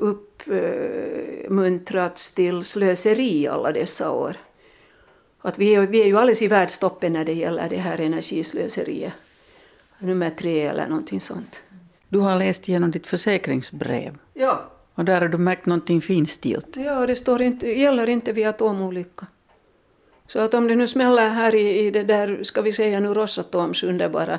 uppmuntrats 0.47 2.31
till 2.31 2.63
slöseri 2.63 3.49
alla 3.49 3.73
dessa 3.73 4.11
år. 4.11 4.37
Att 5.41 5.59
vi 5.59 5.75
är, 5.75 5.81
vi 5.81 6.03
är 6.03 6.07
ju 6.07 6.19
alldeles 6.19 6.43
i 6.43 6.49
världstoppen 6.49 7.13
när 7.13 7.25
det 7.25 7.33
gäller 7.33 7.69
det 7.69 7.77
här 7.77 8.01
energislöseriet. 8.01 9.13
Nummer 9.99 10.31
tre 10.31 10.61
eller 10.61 10.89
någonting 10.89 11.21
sånt. 11.21 11.61
Du 12.15 12.21
har 12.21 12.39
läst 12.39 12.69
igenom 12.69 12.91
ditt 12.91 13.07
försäkringsbrev. 13.07 14.19
Ja. 14.35 14.71
Och 14.95 15.05
där 15.05 15.21
har 15.21 15.29
du 15.29 15.39
märkt 15.39 15.67
någonting 15.67 16.01
finstilt. 16.01 16.77
Ja, 16.77 17.07
det 17.07 17.17
står 17.17 17.43
inte, 17.43 17.69
gäller 17.69 18.09
inte 18.09 18.33
vid 18.33 18.47
atomolycka. 18.47 19.27
Så 20.27 20.41
att 20.41 20.55
om 20.55 20.69
det 20.69 20.75
nu 20.75 20.87
smäller 20.87 21.29
här 21.29 21.55
i, 21.55 21.87
i 21.87 21.91
det 21.91 22.03
där, 22.03 22.43
ska 22.43 22.63
vi 22.63 22.73
säga 22.73 23.01
nu 23.01 23.15
Rosatoms 23.15 23.83
underbara 23.83 24.39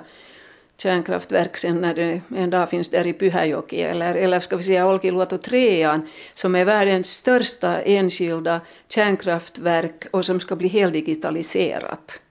kärnkraftverk 0.78 1.58
sen 1.58 1.82
när 1.82 1.94
det 1.94 2.22
en 2.36 2.50
dag 2.50 2.70
finns 2.70 2.90
där 2.90 3.08
i 3.08 3.14
Pyhäjoki, 3.14 3.82
eller, 3.82 4.16
eller 4.16 4.40
ska 4.40 4.58
vi 4.58 4.64
säga 4.64 4.88
Olkiluoto 4.88 5.38
3 5.38 6.00
som 6.36 6.56
är 6.56 6.66
världens 6.66 7.14
största 7.14 7.82
enskilda 7.82 8.62
kärnkraftverk 8.90 10.06
och 10.12 10.26
som 10.26 10.40
ska 10.40 10.56
bli 10.56 10.68
helt 10.68 10.94
digitaliserat, 10.94 12.22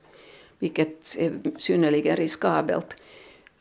vilket 0.59 1.17
är 1.19 1.33
synnerligen 1.59 2.17
riskabelt. 2.17 2.97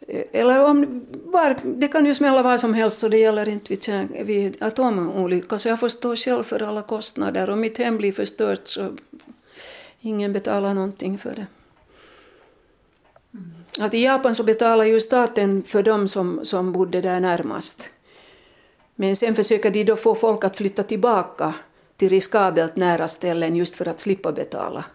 Eh, 0.08 0.24
eller 0.32 0.66
om, 0.66 1.06
var, 1.26 1.58
det 1.64 1.88
kan 1.88 2.06
ju 2.06 2.16
smälla 2.16 2.44
vad 2.44 2.60
som 2.60 2.74
helst 2.74 3.00
så 3.00 3.08
det 3.08 3.18
gäller 3.18 3.50
inte 3.50 3.70
vid, 3.70 3.84
kärn, 3.84 4.10
vid 4.26 4.64
atomolycka 4.64 5.60
så 5.60 5.70
jag 5.70 5.80
får 5.80 5.90
stå 5.90 6.16
själv 6.16 6.44
för 6.44 6.64
alla 6.64 6.82
kostnader 6.82 7.50
och 7.50 7.58
mitt 7.58 7.78
hem 7.78 7.98
blir 7.98 8.12
förstört 8.12 8.68
så 8.68 8.90
ingen 10.02 10.34
betalar 10.34 10.74
någonting 10.74 11.18
för 11.18 11.36
det. 11.36 11.48
Mm. 13.34 13.52
Att 13.80 13.94
I 13.94 14.04
Japan 14.04 14.36
så 14.36 14.44
betalar 14.44 14.84
ju 14.84 15.00
staten 15.00 15.64
för 15.64 15.84
dem 15.84 16.08
som, 16.08 16.40
som 16.44 16.72
bodde 16.72 17.02
där 17.02 17.20
närmast. 17.20 17.90
Men 18.96 19.16
sen 19.16 19.36
försöker 19.36 19.72
de 19.72 19.84
då 19.84 19.96
få 19.96 20.16
folk 20.16 20.44
att 20.44 20.58
flytta 20.58 20.84
tillbaka 20.84 21.54
till 21.98 22.10
riskabelt 22.10 22.76
nära 22.76 23.08
ställen 23.08 23.56
just 23.56 23.76
för 23.76 23.88
att 23.88 24.00
slippa 24.00 24.32
betala. 24.32 24.86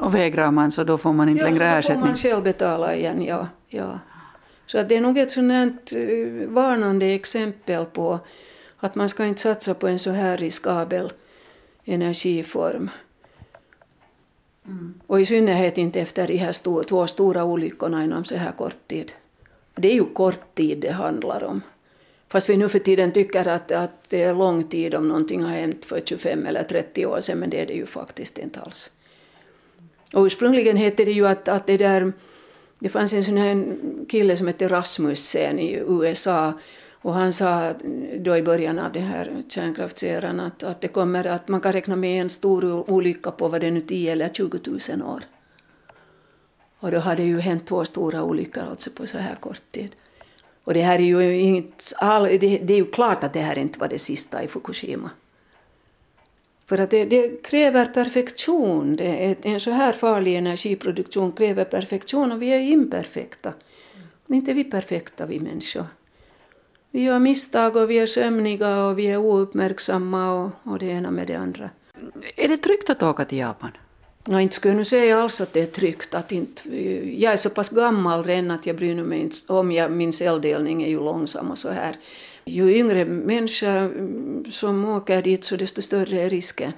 Och 0.00 0.14
vägrar 0.14 0.50
man 0.50 0.72
så 0.72 0.84
då 0.84 0.98
får 0.98 1.12
man 1.12 1.28
inte 1.28 1.44
ja, 1.44 1.50
längre 1.50 1.64
ersättning? 1.64 2.08
Ja, 2.08 2.14
så 2.14 2.22
får 2.22 2.28
man 2.28 2.42
själv 2.42 2.42
betala 2.42 2.94
igen, 2.94 3.24
ja. 3.24 3.48
ja. 3.68 3.98
Så 4.66 4.78
att 4.78 4.88
det 4.88 4.96
är 4.96 5.00
nog 5.00 5.18
ett 5.18 5.30
sådant 5.30 5.92
eh, 5.92 6.48
varnande 6.48 7.06
exempel 7.06 7.84
på 7.84 8.18
att 8.76 8.94
man 8.94 9.08
ska 9.08 9.24
inte 9.24 9.40
satsa 9.40 9.74
på 9.74 9.88
en 9.88 9.98
så 9.98 10.10
här 10.10 10.36
riskabel 10.36 11.12
energiform. 11.84 12.90
Mm. 14.66 14.94
Och 15.06 15.20
i 15.20 15.26
synnerhet 15.26 15.78
inte 15.78 16.00
efter 16.00 16.26
de 16.26 16.36
här 16.36 16.52
stor, 16.52 16.82
två 16.82 17.06
stora 17.06 17.44
olyckorna 17.44 18.04
inom 18.04 18.24
så 18.24 18.36
här 18.36 18.52
kort 18.52 18.88
tid. 18.88 19.12
Det 19.74 19.90
är 19.90 19.94
ju 19.94 20.04
kort 20.04 20.54
tid 20.54 20.78
det 20.78 20.90
handlar 20.90 21.44
om. 21.44 21.62
Fast 22.28 22.48
vi 22.48 22.56
nu 22.56 22.68
för 22.68 22.78
tiden 22.78 23.12
tycker 23.12 23.48
att, 23.48 23.72
att 23.72 24.08
det 24.08 24.22
är 24.22 24.34
lång 24.34 24.64
tid 24.64 24.94
om 24.94 25.08
någonting 25.08 25.42
har 25.42 25.50
hänt 25.50 25.84
för 25.84 26.00
25 26.04 26.46
eller 26.46 26.62
30 26.62 27.06
år 27.06 27.20
sedan, 27.20 27.38
men 27.38 27.50
det 27.50 27.60
är 27.60 27.66
det 27.66 27.72
ju 27.72 27.86
faktiskt 27.86 28.38
inte 28.38 28.60
alls. 28.60 28.90
Och 30.14 30.24
ursprungligen 30.24 30.76
hette 30.76 31.04
det 31.04 31.12
ju 31.12 31.26
att, 31.26 31.48
att 31.48 31.66
det 31.66 31.76
där 31.76 32.12
det 32.78 32.88
fanns 32.88 33.12
en 33.12 33.24
sån 33.24 33.36
här 33.36 33.76
kille 34.08 34.36
som 34.36 34.46
hette 34.46 34.68
Rasmussen 34.68 35.58
i 35.58 35.72
USA 35.88 36.52
och 37.00 37.14
han 37.14 37.32
sa 37.32 37.74
då 38.18 38.36
i 38.36 38.42
början 38.42 38.78
av 38.78 38.92
den 38.92 39.02
här 39.02 39.42
kärnkraftseran 39.48 40.40
att, 40.40 40.62
att, 40.62 40.80
det 40.80 40.88
kommer, 40.88 41.26
att 41.26 41.48
man 41.48 41.60
kan 41.60 41.72
räkna 41.72 41.96
med 41.96 42.20
en 42.20 42.28
stor 42.28 42.90
olycka 42.90 43.30
på 43.30 43.48
vad 43.48 43.60
det 43.60 43.70
nu 43.70 43.80
10 43.80 44.12
eller 44.12 44.28
20 44.28 44.58
000 44.64 45.02
år. 45.02 45.22
Och 46.80 46.90
då 46.90 46.98
har 46.98 47.16
det 47.16 47.22
ju 47.22 47.40
hänt 47.40 47.66
två 47.66 47.84
stora 47.84 48.22
olyckor 48.22 48.62
alltså 48.70 48.90
på 48.90 49.06
så 49.06 49.18
här 49.18 49.34
kort 49.34 49.62
tid. 49.72 49.96
Och 50.64 50.74
det 50.74 50.82
här 50.82 50.98
är 50.98 51.02
ju 51.02 51.40
inget, 51.40 51.92
all, 51.96 52.22
det, 52.22 52.38
det 52.38 52.72
är 52.72 52.76
ju 52.76 52.90
klart 52.90 53.24
att 53.24 53.32
det 53.32 53.40
här 53.40 53.58
inte 53.58 53.78
var 53.78 53.88
det 53.88 53.98
sista 53.98 54.42
i 54.42 54.48
Fukushima. 54.48 55.10
För 56.68 56.78
att 56.78 56.90
det, 56.90 57.04
det 57.04 57.42
kräver 57.42 57.86
perfektion. 57.86 58.96
Det 58.96 59.24
är, 59.24 59.36
en 59.42 59.60
så 59.60 59.70
här 59.70 59.92
farlig 59.92 60.36
energiproduktion 60.36 61.32
kräver 61.32 61.64
perfektion 61.64 62.32
och 62.32 62.42
vi 62.42 62.48
är 62.48 62.60
imperfekta. 62.60 63.52
Men 64.26 64.38
inte 64.38 64.50
är 64.50 64.54
vi 64.54 64.64
perfekta 64.64 65.26
vi 65.26 65.40
människor. 65.40 65.86
Vi 66.90 67.02
gör 67.02 67.18
misstag 67.18 67.76
och 67.76 67.90
vi 67.90 67.98
är 67.98 68.06
sömniga 68.06 68.84
och 68.84 68.98
vi 68.98 69.06
är 69.06 69.16
ouppmärksamma 69.16 70.32
och, 70.32 70.50
och 70.62 70.78
det 70.78 70.86
ena 70.86 71.10
med 71.10 71.26
det 71.26 71.34
andra. 71.34 71.70
Är 72.36 72.48
det 72.48 72.56
tryggt 72.56 72.90
att 72.90 73.02
åka 73.02 73.24
till 73.24 73.38
Japan? 73.38 73.70
Ja, 74.24 74.40
inte 74.40 74.54
skulle 74.54 74.72
jag 74.72 74.78
nu 74.78 74.84
säga 74.84 75.18
alls 75.18 75.40
att 75.40 75.52
det 75.52 75.60
är 75.60 75.66
tryggt. 75.66 76.14
Att 76.14 76.32
inte, 76.32 76.76
jag 77.20 77.32
är 77.32 77.36
så 77.36 77.50
pass 77.50 77.68
gammal 77.68 78.24
redan 78.24 78.50
att 78.50 78.66
jag 78.66 78.76
bryr 78.76 78.94
mig 78.94 79.20
inte 79.20 79.52
om. 79.52 79.72
Jag, 79.72 79.92
min 79.92 80.12
celldelning 80.12 80.82
är 80.82 80.88
ju 80.88 81.00
långsam 81.00 81.50
och 81.50 81.58
så 81.58 81.70
här. 81.70 81.96
Ju 82.48 82.76
yngre 82.76 83.04
människa 83.04 83.90
som 84.50 84.84
åker 84.84 85.22
dit 85.22 85.44
så 85.44 85.56
desto 85.56 85.82
större 85.82 86.20
är 86.20 86.30
risken. 86.30 86.72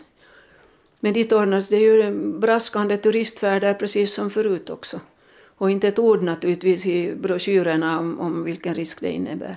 Men 1.01 1.13
dit 1.13 1.33
ordnas 1.33 1.69
det 1.69 1.79
ju 1.79 2.11
braskande 2.39 2.97
turistfärder 2.97 3.75
precis 3.75 4.15
som 4.15 4.31
förut 4.31 4.71
också. 4.71 5.01
Och 5.45 5.71
inte 5.71 5.89
ett 5.89 5.99
ord 5.99 6.23
naturligtvis 6.23 6.87
i 6.87 7.15
broschyrerna 7.15 7.99
om, 7.99 8.21
om 8.21 8.45
vilken 8.45 8.75
risk 8.75 9.01
det 9.01 9.11
innebär. 9.11 9.57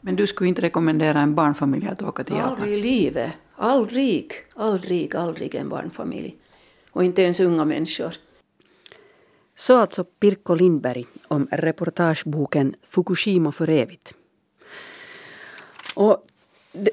Men 0.00 0.16
du 0.16 0.26
skulle 0.26 0.48
inte 0.48 0.62
rekommendera 0.62 1.20
en 1.20 1.34
barnfamilj 1.34 1.88
att 1.88 2.02
åka 2.02 2.24
till 2.24 2.36
Japan? 2.36 2.52
Aldrig 2.52 2.78
i 2.78 2.82
livet. 2.82 3.32
Aldrig, 3.56 4.32
aldrig, 4.54 5.16
aldrig 5.16 5.54
en 5.54 5.68
barnfamilj. 5.68 6.36
Och 6.90 7.04
inte 7.04 7.22
ens 7.22 7.40
unga 7.40 7.64
människor. 7.64 8.14
Så 9.56 9.76
alltså 9.76 10.04
Pirkko 10.04 10.54
Lindberg 10.54 11.06
om 11.28 11.48
reportageboken 11.50 12.74
Fukushima 12.82 13.52
för 13.52 13.70
evigt. 13.70 14.14
Och 15.94 16.26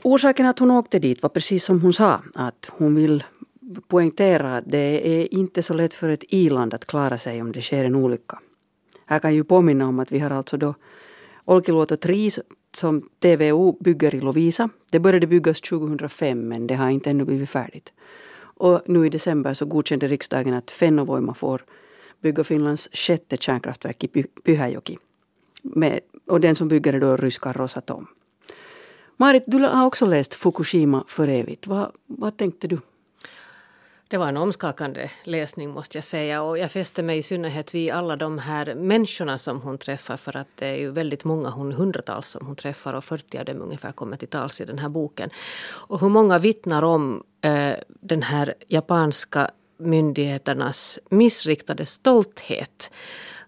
orsaken 0.04 0.46
att 0.46 0.60
hon 0.60 0.72
åkte 0.72 1.00
dit 1.00 1.22
var 1.22 1.30
precis 1.30 1.66
som 1.66 1.82
hon 1.82 1.94
sa, 1.94 2.22
att 2.34 2.70
hon 2.72 2.96
vill 2.96 3.24
poängtera 3.88 4.58
att 4.58 4.64
det 4.68 5.08
är 5.08 5.34
inte 5.34 5.64
så 5.64 5.74
lätt 5.74 5.94
för 5.94 6.10
ett 6.10 6.24
i-land 6.30 6.74
att 6.74 6.86
klara 6.86 7.18
sig 7.18 7.42
om 7.42 7.52
det 7.52 7.62
sker 7.62 7.86
en 7.86 7.96
olycka. 7.96 8.40
Här 9.06 9.20
kan 9.20 9.36
ju 9.36 9.44
påminna 9.44 9.88
om 9.88 10.00
att 10.00 10.12
vi 10.12 10.20
har 10.20 10.30
alltså 10.30 10.58
då 10.58 10.74
Olkiluoto 11.46 11.98
3 11.98 12.32
som 12.74 13.10
TVO 13.20 13.78
bygger 13.80 14.16
i 14.16 14.22
Lovisa. 14.22 14.70
Det 14.92 15.00
började 15.00 15.28
byggas 15.28 15.62
2005 15.62 16.48
men 16.48 16.68
det 16.68 16.76
har 16.76 16.90
inte 16.90 17.10
ännu 17.10 17.26
blivit 17.26 17.50
färdigt. 17.50 17.94
Och 18.62 18.82
nu 18.86 19.06
i 19.06 19.10
december 19.10 19.54
så 19.54 19.66
godkände 19.66 20.08
riksdagen 20.08 20.54
att 20.54 20.72
Fennovoima 20.72 21.34
får 21.34 21.64
bygga 22.22 22.44
Finlands 22.44 22.90
sjätte 22.94 23.38
kärnkraftverk 23.38 24.04
i 24.04 24.24
Pyhäjoki. 24.24 24.98
Med, 25.62 26.00
och 26.28 26.40
den 26.40 26.56
som 26.56 26.68
bygger 26.68 26.94
är 26.94 27.00
då 27.00 27.18
ryska 27.18 27.54
Rosatom. 27.54 28.08
Marit, 29.18 29.44
du 29.48 29.60
har 29.60 29.86
också 29.86 30.06
läst 30.06 30.34
Fukushima 30.34 31.04
för 31.08 31.28
evigt. 31.28 31.68
Vad, 31.68 31.92
vad 32.08 32.38
tänkte 32.38 32.68
du? 32.68 32.80
Det 34.12 34.18
var 34.18 34.28
en 34.28 34.38
omskakande 34.38 35.10
läsning 35.24 35.70
måste 35.70 35.98
jag 35.98 36.04
säga 36.04 36.42
och 36.42 36.58
jag 36.58 36.72
fäste 36.72 37.04
mig 37.04 37.18
i 37.18 37.24
synnerhet 37.24 37.76
vid 37.76 37.92
alla 37.92 38.16
de 38.16 38.38
här 38.40 38.76
människorna 38.76 39.38
som 39.38 39.62
hon 39.62 39.78
träffar 39.78 40.18
för 40.18 40.38
att 40.38 40.48
det 40.56 40.68
är 40.68 40.76
ju 40.76 40.92
väldigt 40.92 41.24
många, 41.24 41.50
hon 41.50 41.72
hundratals 41.72 42.28
som 42.28 42.46
hon 42.46 42.56
träffar 42.56 42.94
och 42.94 43.04
40 43.04 43.38
av 43.38 43.46
dem 43.46 43.62
ungefär 43.62 43.92
kommer 43.92 44.18
till 44.18 44.28
tals 44.28 44.62
i 44.62 44.66
den 44.66 44.80
här 44.80 44.90
boken. 44.90 45.30
Och 45.70 46.00
hur 46.00 46.10
många 46.10 46.38
vittnar 46.38 46.84
om 46.84 47.24
eh, 47.42 47.74
den 47.88 48.24
här 48.24 48.54
japanska 48.68 49.52
myndigheternas 49.78 51.00
missriktade 51.10 51.86
stolthet. 51.86 52.92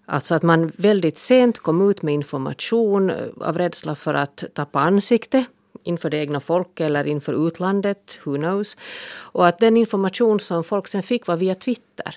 Alltså 0.06 0.34
att 0.34 0.42
man 0.42 0.72
väldigt 0.76 1.18
sent 1.18 1.58
kom 1.58 1.90
ut 1.90 2.02
med 2.02 2.14
information 2.14 3.12
av 3.40 3.58
rädsla 3.58 3.94
för 3.94 4.14
att 4.14 4.44
tappa 4.54 4.80
ansikte 4.80 5.44
inför 5.82 6.10
det 6.10 6.16
egna 6.16 6.40
folket 6.40 6.86
eller 6.86 7.04
inför 7.04 7.46
utlandet, 7.46 8.18
who 8.24 8.36
knows. 8.36 8.76
Och 9.16 9.46
att 9.46 9.58
den 9.58 9.76
information 9.76 10.40
som 10.40 10.64
folk 10.64 10.88
sen 10.88 11.02
fick 11.02 11.26
var 11.26 11.36
via 11.36 11.54
Twitter. 11.54 12.16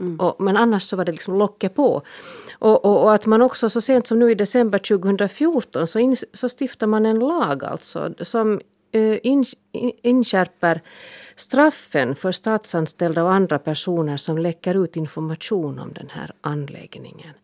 Mm. 0.00 0.20
Och, 0.20 0.40
men 0.40 0.56
annars 0.56 0.82
så 0.82 0.96
var 0.96 1.04
det 1.04 1.12
liksom 1.12 1.38
locket 1.38 1.74
på. 1.74 2.02
Och, 2.58 2.84
och, 2.84 3.02
och, 3.02 3.14
att 3.14 3.26
man 3.26 3.42
också 3.42 3.70
så 3.70 3.80
sent 3.80 4.06
som 4.06 4.18
nu 4.18 4.30
i 4.30 4.34
december 4.34 4.78
2014 4.78 5.86
så, 5.86 5.98
in, 5.98 6.16
så 6.32 6.48
stiftar 6.48 6.86
man 6.86 7.06
en 7.06 7.18
lag 7.18 7.64
alltså 7.64 8.14
som 8.20 8.60
eh, 8.92 9.18
in, 9.22 9.44
in, 9.72 9.92
inskärper 10.02 10.80
straffen 11.36 12.14
för 12.14 12.32
statsanställda 12.32 13.24
och 13.24 13.32
andra 13.32 13.58
personer 13.58 14.16
som 14.16 14.38
läcker 14.38 14.84
ut 14.84 14.96
information 14.96 15.78
om 15.78 15.92
den 15.92 16.08
här 16.10 16.32
anläggningen. 16.40 17.34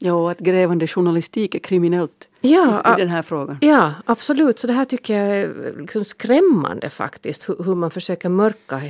Ja, 0.00 0.12
och 0.12 0.30
att 0.30 0.38
grävande 0.38 0.86
journalistik 0.86 1.54
är 1.54 1.58
kriminellt 1.58 2.28
ja, 2.40 2.94
i 2.96 3.00
den 3.00 3.08
här 3.08 3.22
frågan. 3.22 3.58
Ja, 3.60 3.94
absolut. 4.04 4.58
Så 4.58 4.66
det 4.66 4.72
här 4.72 4.84
tycker 4.84 5.18
jag 5.18 5.36
är 5.36 5.74
liksom 5.78 6.04
skrämmande 6.04 6.90
faktiskt. 6.90 7.48
Hur, 7.48 7.64
hur 7.64 7.74
man 7.74 7.90
försöker 7.90 8.28
mörka 8.28 8.80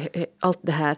allt 0.41 0.59
det 0.63 0.73
här. 0.73 0.97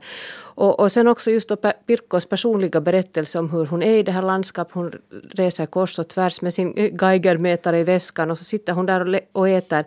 Och, 0.60 0.80
och 0.80 0.92
sen 0.92 1.08
också 1.08 1.30
just 1.30 1.48
då 1.48 1.56
Pirkkos 1.56 2.26
personliga 2.26 2.80
berättelse 2.80 3.38
om 3.38 3.50
hur 3.50 3.66
hon 3.66 3.82
är 3.82 3.96
i 3.96 4.02
det 4.02 4.12
här 4.12 4.22
landskapet. 4.22 4.74
Hon 4.74 4.92
reser 5.30 5.66
kors 5.66 5.98
och 5.98 6.08
tvärs 6.08 6.42
med 6.42 6.54
sin 6.54 6.96
Geigermätare 7.00 7.80
i 7.80 7.84
väskan 7.84 8.30
och 8.30 8.38
så 8.38 8.44
sitter 8.44 8.72
hon 8.72 8.86
där 8.86 9.08
och, 9.08 9.20
och 9.32 9.48
äter 9.48 9.84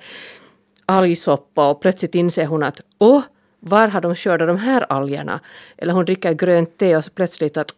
algsoppa 0.86 1.70
och 1.70 1.82
plötsligt 1.82 2.16
inser 2.16 2.46
hon 2.46 2.64
att 2.64 2.82
åh, 3.00 3.24
var 3.60 3.88
har 3.88 4.02
de 4.02 4.16
skördat 4.16 4.48
de 4.48 4.58
här 4.58 4.86
algerna? 4.90 5.40
Eller 5.78 5.94
hon 5.94 6.06
dricker 6.06 6.34
grönt 6.34 6.78
te 6.78 6.98
och 6.98 7.06
så 7.06 7.12
plötsligt 7.12 7.58
att 7.58 7.72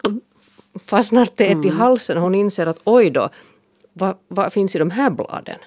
fastnar 0.86 1.26
teet 1.26 1.52
mm. 1.52 1.68
i 1.68 1.70
halsen 1.70 2.18
och 2.18 2.24
hon 2.24 2.36
inser 2.36 2.66
att 2.66 2.80
oj 2.84 3.10
då, 3.10 3.30
vad, 3.94 4.18
vad 4.28 4.54
finns 4.54 4.76
i 4.76 4.80
de 4.80 4.92
här 4.92 5.10
bladen? 5.10 5.60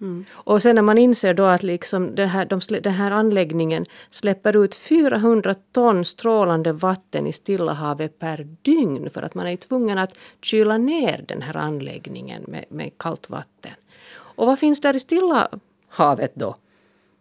Mm. 0.00 0.24
Och 0.32 0.62
sen 0.62 0.74
när 0.74 0.82
man 0.82 0.98
inser 0.98 1.34
då 1.34 1.44
att 1.44 1.62
liksom 1.62 2.14
det 2.14 2.26
här, 2.26 2.44
de, 2.44 2.60
den 2.68 2.92
här 2.92 3.10
anläggningen 3.10 3.84
släpper 4.10 4.64
ut 4.64 4.74
400 4.74 5.54
ton 5.72 6.04
strålande 6.04 6.72
vatten 6.72 7.26
i 7.26 7.32
Stilla 7.32 7.72
havet 7.72 8.18
per 8.18 8.48
dygn 8.62 9.10
för 9.10 9.22
att 9.22 9.34
man 9.34 9.46
är 9.46 9.56
tvungen 9.56 9.98
att 9.98 10.18
kyla 10.42 10.78
ner 10.78 11.24
den 11.28 11.42
här 11.42 11.56
anläggningen 11.56 12.44
med, 12.46 12.64
med 12.68 12.98
kallt 12.98 13.30
vatten. 13.30 13.72
Och 14.16 14.46
vad 14.46 14.58
finns 14.58 14.80
där 14.80 14.96
i 14.96 15.00
Stilla 15.00 15.48
havet 15.96 16.32
då? 16.34 16.56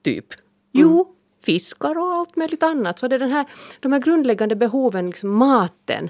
Typ? 0.01 0.33
Mm. 0.33 0.41
Jo, 0.71 1.15
fiskar 1.45 1.97
och 1.97 2.13
allt 2.13 2.35
möjligt 2.35 2.63
annat. 2.63 2.99
Så 2.99 3.07
det 3.07 3.15
är 3.15 3.19
den 3.19 3.31
här, 3.31 3.45
de 3.79 3.91
här 3.91 3.99
grundläggande 3.99 4.55
behoven, 4.55 5.05
liksom 5.07 5.29
maten 5.29 6.09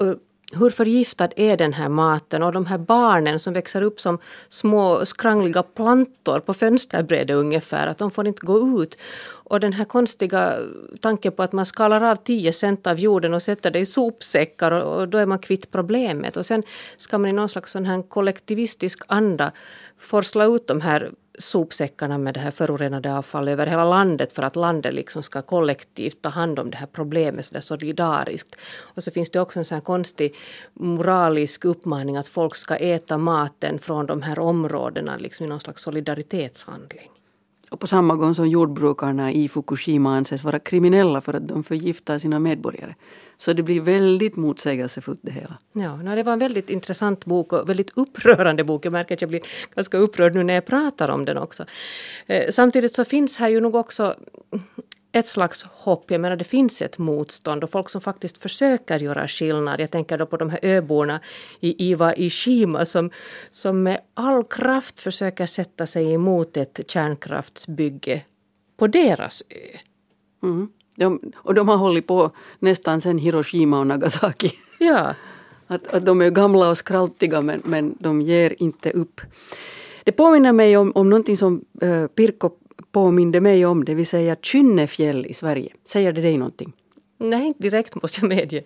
eh, 0.00 0.14
hur 0.54 0.70
förgiftad 0.70 1.28
är 1.36 1.56
den 1.56 1.72
här 1.72 1.88
maten 1.88 2.42
och 2.42 2.52
de 2.52 2.66
här 2.66 2.78
barnen 2.78 3.38
som 3.38 3.52
växer 3.52 3.82
upp 3.82 4.00
som 4.00 4.18
små 4.48 5.06
skrangliga 5.06 5.62
plantor 5.62 6.40
på 6.40 6.54
fönsterbrädet 6.54 7.36
ungefär, 7.36 7.86
att 7.86 7.98
de 7.98 8.10
får 8.10 8.26
inte 8.26 8.46
gå 8.46 8.82
ut. 8.82 8.98
Och 9.24 9.60
den 9.60 9.72
här 9.72 9.84
konstiga 9.84 10.58
tanken 11.00 11.32
på 11.32 11.42
att 11.42 11.52
man 11.52 11.66
skalar 11.66 12.00
av 12.00 12.16
10 12.16 12.52
cent 12.52 12.86
av 12.86 12.98
jorden 12.98 13.34
och 13.34 13.42
sätter 13.42 13.70
det 13.70 13.78
i 13.78 13.86
sopsäckar 13.86 14.70
och, 14.70 15.08
då 15.08 15.18
är 15.18 15.26
man 15.26 15.38
kvitt 15.38 15.70
problemet. 15.70 16.36
Och 16.36 16.46
sen 16.46 16.62
ska 16.96 17.18
man 17.18 17.30
i 17.30 17.32
någon 17.32 17.48
slags 17.48 17.72
sån 17.72 17.86
här 17.86 18.02
kollektivistisk 18.02 19.02
anda 19.06 19.52
forsla 19.98 20.44
ut 20.44 20.66
de 20.66 20.80
här 20.80 21.10
sopsäckarna 21.38 22.18
med 22.18 22.34
det 22.34 22.40
här 22.40 22.50
förorenade 22.50 23.16
avfallet 23.16 23.52
över 23.52 23.66
hela 23.66 23.84
landet 23.84 24.32
för 24.32 24.42
att 24.42 24.56
landet 24.56 24.94
liksom 24.94 25.22
ska 25.22 25.42
kollektivt 25.42 26.22
ta 26.22 26.28
hand 26.28 26.58
om 26.58 26.70
det 26.70 26.76
här 26.76 26.86
problemet 26.86 27.46
så 27.46 27.60
solidariskt. 27.60 28.56
Och 28.78 29.02
så 29.02 29.10
finns 29.10 29.30
det 29.30 29.40
också 29.40 29.58
en 29.58 29.64
sån 29.64 29.74
här 29.74 29.82
konstig 29.82 30.34
moralisk 30.74 31.64
uppmaning 31.64 32.16
att 32.16 32.28
folk 32.28 32.56
ska 32.56 32.76
äta 32.76 33.18
maten 33.18 33.78
från 33.78 34.06
de 34.06 34.22
här 34.22 34.38
områdena 34.38 35.16
liksom 35.16 35.46
i 35.46 35.48
någon 35.48 35.60
slags 35.60 35.82
solidaritetshandling. 35.82 37.10
Och 37.70 37.80
på 37.80 37.86
samma 37.86 38.16
gång 38.16 38.34
som 38.34 38.48
jordbrukarna 38.48 39.32
i 39.32 39.48
Fukushima 39.48 40.16
anses 40.16 40.44
vara 40.44 40.58
kriminella 40.58 41.20
för 41.20 41.34
att 41.34 41.48
de 41.48 41.64
förgiftar 41.64 42.18
sina 42.18 42.38
medborgare. 42.38 42.94
Så 43.38 43.52
det 43.52 43.62
blir 43.62 43.80
väldigt 43.80 44.36
motsägelsefullt 44.36 45.20
det 45.22 45.32
hela. 45.32 45.58
Ja, 45.72 46.14
det 46.14 46.22
var 46.22 46.32
en 46.32 46.38
väldigt 46.38 46.70
intressant 46.70 47.24
bok 47.24 47.52
och 47.52 47.68
väldigt 47.68 47.90
upprörande 47.94 48.64
bok. 48.64 48.86
Jag 48.86 48.92
märker 48.92 49.14
att 49.14 49.20
jag 49.20 49.30
blir 49.30 49.40
ganska 49.74 49.98
upprörd 49.98 50.34
nu 50.34 50.42
när 50.42 50.54
jag 50.54 50.66
pratar 50.66 51.08
om 51.08 51.24
den 51.24 51.38
också. 51.38 51.64
Eh, 52.26 52.50
samtidigt 52.50 52.94
så 52.94 53.04
finns 53.04 53.36
här 53.36 53.48
ju 53.48 53.60
nog 53.60 53.74
också 53.74 54.16
ett 55.12 55.26
slags 55.26 55.62
hopp. 55.62 56.10
Jag 56.10 56.20
menar 56.20 56.36
det 56.36 56.44
finns 56.44 56.82
ett 56.82 56.98
motstånd 56.98 57.64
och 57.64 57.70
folk 57.70 57.88
som 57.90 58.00
faktiskt 58.00 58.38
försöker 58.38 58.98
göra 58.98 59.28
skillnad. 59.28 59.80
Jag 59.80 59.90
tänker 59.90 60.18
då 60.18 60.26
på 60.26 60.36
de 60.36 60.50
här 60.50 60.60
öborna 60.62 61.20
i 61.60 61.90
Iwa 61.90 62.14
Ishima 62.14 62.84
som, 62.84 63.10
som 63.50 63.82
med 63.82 64.00
all 64.14 64.44
kraft 64.44 65.00
försöker 65.00 65.46
sätta 65.46 65.86
sig 65.86 66.12
emot 66.12 66.56
ett 66.56 66.80
kärnkraftsbygge 66.90 68.22
på 68.76 68.86
deras 68.86 69.42
ö. 69.50 69.78
Mm. 70.42 70.68
De, 70.96 71.20
och 71.34 71.54
de 71.54 71.68
har 71.68 71.76
hållit 71.76 72.06
på 72.06 72.30
nästan 72.58 73.00
sedan 73.00 73.18
Hiroshima 73.18 73.80
och 73.80 73.86
Nagasaki. 73.86 74.52
Ja. 74.78 75.14
Att, 75.66 75.86
att 75.86 76.06
de 76.06 76.20
är 76.20 76.30
gamla 76.30 76.70
och 76.70 76.78
skraltiga 76.78 77.40
men, 77.40 77.62
men 77.64 77.96
de 77.98 78.20
ger 78.20 78.54
inte 78.58 78.90
upp. 78.90 79.20
Det 80.04 80.12
påminner 80.12 80.52
mig 80.52 80.76
om, 80.76 80.92
om 80.94 81.10
någonting 81.10 81.36
som 81.36 81.64
uh, 81.82 82.06
Pirkko 82.06 82.50
påminde 82.92 83.40
mig 83.40 83.66
om, 83.66 83.84
det 83.84 83.94
vill 83.94 84.06
säga 84.06 84.36
Kynnefjäll 84.42 85.26
i 85.26 85.34
Sverige. 85.34 85.72
Säger 85.84 86.12
det 86.12 86.20
dig 86.20 86.38
någonting? 86.38 86.72
Nej, 87.18 87.46
inte 87.46 87.62
direkt 87.62 88.02
måste 88.02 88.20
jag 88.20 88.28
medge. 88.28 88.62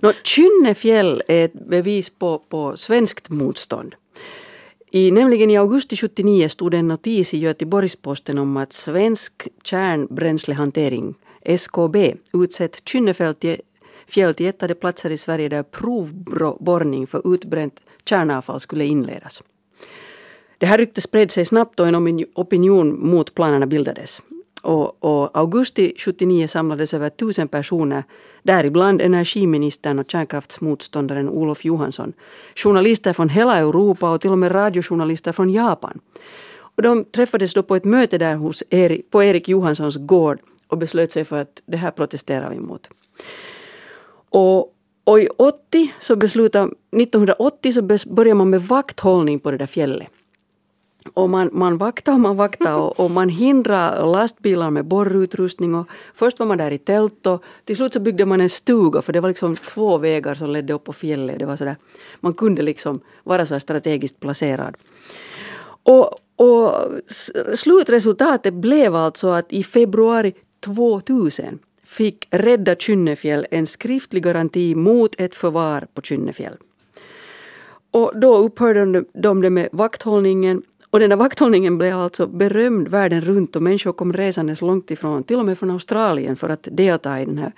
no, 0.00 0.12
Kynnefjäll 0.22 1.22
är 1.28 1.44
ett 1.44 1.68
bevis 1.68 2.10
på, 2.10 2.38
på 2.38 2.76
svenskt 2.76 3.30
motstånd. 3.30 3.94
I, 4.90 5.10
nämligen 5.10 5.50
i 5.50 5.56
augusti 5.56 5.96
79 5.96 6.48
stod 6.48 6.74
en 6.74 6.88
notis 6.88 7.34
i 7.34 7.38
Göteborgs-Posten 7.38 8.38
om 8.38 8.56
att 8.56 8.72
Svensk 8.72 9.48
kärnbränslehantering, 9.62 11.14
SKB, 11.48 12.14
utsett 12.32 12.88
Kynnefjäll 12.88 13.34
till, 13.34 13.60
till 14.06 14.46
ett 14.46 14.62
av 14.62 14.68
de 14.68 14.74
platser 14.74 15.10
i 15.10 15.18
Sverige 15.18 15.48
där 15.48 15.62
provborrning 15.62 17.06
för 17.06 17.34
utbränt 17.34 17.80
kärnavfall 18.04 18.60
skulle 18.60 18.84
inledas. 18.84 19.42
Det 20.58 20.66
här 20.66 20.78
ryktet 20.78 21.04
spred 21.04 21.30
sig 21.30 21.44
snabbt 21.44 21.80
och 21.80 21.88
en 21.88 22.24
opinion 22.34 23.08
mot 23.08 23.34
planerna 23.34 23.66
bildades. 23.66 24.22
Och, 24.62 25.04
och 25.04 25.38
augusti 25.38 25.94
79 25.98 26.48
samlades 26.48 26.94
över 26.94 27.10
tusen 27.10 27.48
personer, 27.48 28.04
däribland 28.42 29.02
energiministern 29.02 29.98
och 29.98 30.10
kärnkraftsmotståndaren 30.10 31.28
Olof 31.28 31.64
Johansson, 31.64 32.12
journalister 32.54 33.12
från 33.12 33.28
hela 33.28 33.58
Europa 33.58 34.10
och 34.10 34.20
till 34.20 34.30
och 34.30 34.38
med 34.38 34.54
radiojournalister 34.54 35.32
från 35.32 35.50
Japan. 35.50 36.00
Och 36.58 36.82
de 36.82 37.04
träffades 37.04 37.54
då 37.54 37.62
på 37.62 37.76
ett 37.76 37.84
möte 37.84 38.18
där 38.18 38.34
hos 38.34 38.62
Erik, 38.70 39.10
på 39.10 39.22
Erik 39.22 39.48
Johanssons 39.48 39.96
gård 39.96 40.38
och 40.68 40.78
beslöt 40.78 41.12
sig 41.12 41.24
för 41.24 41.40
att 41.42 41.62
det 41.66 41.76
här 41.76 41.90
protesterar 41.90 42.50
vi 42.50 42.60
mot. 42.60 42.88
Och, 44.30 44.74
och 45.04 45.20
i 45.20 45.28
80 45.36 45.92
så 46.00 46.16
beslutade, 46.16 46.64
1980 46.64 47.72
så 47.72 47.82
började 48.14 48.34
man 48.34 48.50
med 48.50 48.62
vakthållning 48.62 49.38
på 49.38 49.50
det 49.50 49.56
där 49.58 49.66
fjället. 49.66 50.08
Och 51.14 51.30
man, 51.30 51.50
man 51.52 51.78
vaktade 51.78 52.14
och 52.14 52.20
man 52.20 52.36
vaktade 52.36 52.74
och, 52.74 53.00
och 53.00 53.10
man 53.10 53.28
hindrade 53.28 54.06
lastbilar 54.06 54.70
med 54.70 54.84
borrutrustning. 54.84 55.74
Och 55.74 55.86
först 56.14 56.38
var 56.38 56.46
man 56.46 56.58
där 56.58 56.70
i 56.70 56.78
tält 56.78 57.26
och 57.26 57.42
till 57.64 57.76
slut 57.76 57.92
så 57.92 58.00
byggde 58.00 58.26
man 58.26 58.40
en 58.40 58.48
stuga 58.48 59.02
för 59.02 59.12
det 59.12 59.20
var 59.20 59.28
liksom 59.28 59.56
två 59.56 59.98
vägar 59.98 60.34
som 60.34 60.50
ledde 60.50 60.72
upp 60.72 60.84
på 60.84 60.92
fjället. 60.92 61.38
Det 61.38 61.46
var 61.46 61.56
sådär, 61.56 61.76
man 62.20 62.34
kunde 62.34 62.62
liksom 62.62 63.00
vara 63.24 63.46
så 63.46 63.60
strategiskt 63.60 64.20
placerad. 64.20 64.76
Och, 65.82 66.14
och 66.36 66.74
slutresultatet 67.54 68.54
blev 68.54 68.94
alltså 68.94 69.28
att 69.28 69.52
i 69.52 69.62
februari 69.62 70.34
2000 70.60 71.58
fick 71.84 72.26
Rädda 72.30 72.74
Kynnefjäll 72.74 73.46
en 73.50 73.66
skriftlig 73.66 74.22
garanti 74.22 74.74
mot 74.74 75.20
ett 75.20 75.34
förvar 75.34 75.86
på 75.94 76.02
Kynnefjäll. 76.02 76.56
Och 77.90 78.12
då 78.20 78.36
upphörde 78.36 79.04
de 79.12 79.42
det 79.42 79.50
med 79.50 79.68
vakthållningen 79.72 80.62
och 80.90 81.00
den 81.00 81.10
där 81.10 81.16
vakthållningen 81.16 81.78
blev 81.78 81.98
alltså 81.98 82.26
berömd 82.26 82.88
världen 82.88 83.20
runt 83.20 83.56
och 83.56 83.62
människor 83.62 83.92
kom 83.92 84.12
resandes 84.12 84.62
långt 84.62 84.90
ifrån, 84.90 85.22
till 85.22 85.38
och 85.38 85.44
med 85.44 85.58
från 85.58 85.70
Australien 85.70 86.36
för 86.36 86.48
att 86.48 86.68
delta 86.70 87.20
i 87.20 87.24
den 87.24 87.38
här 87.38 87.52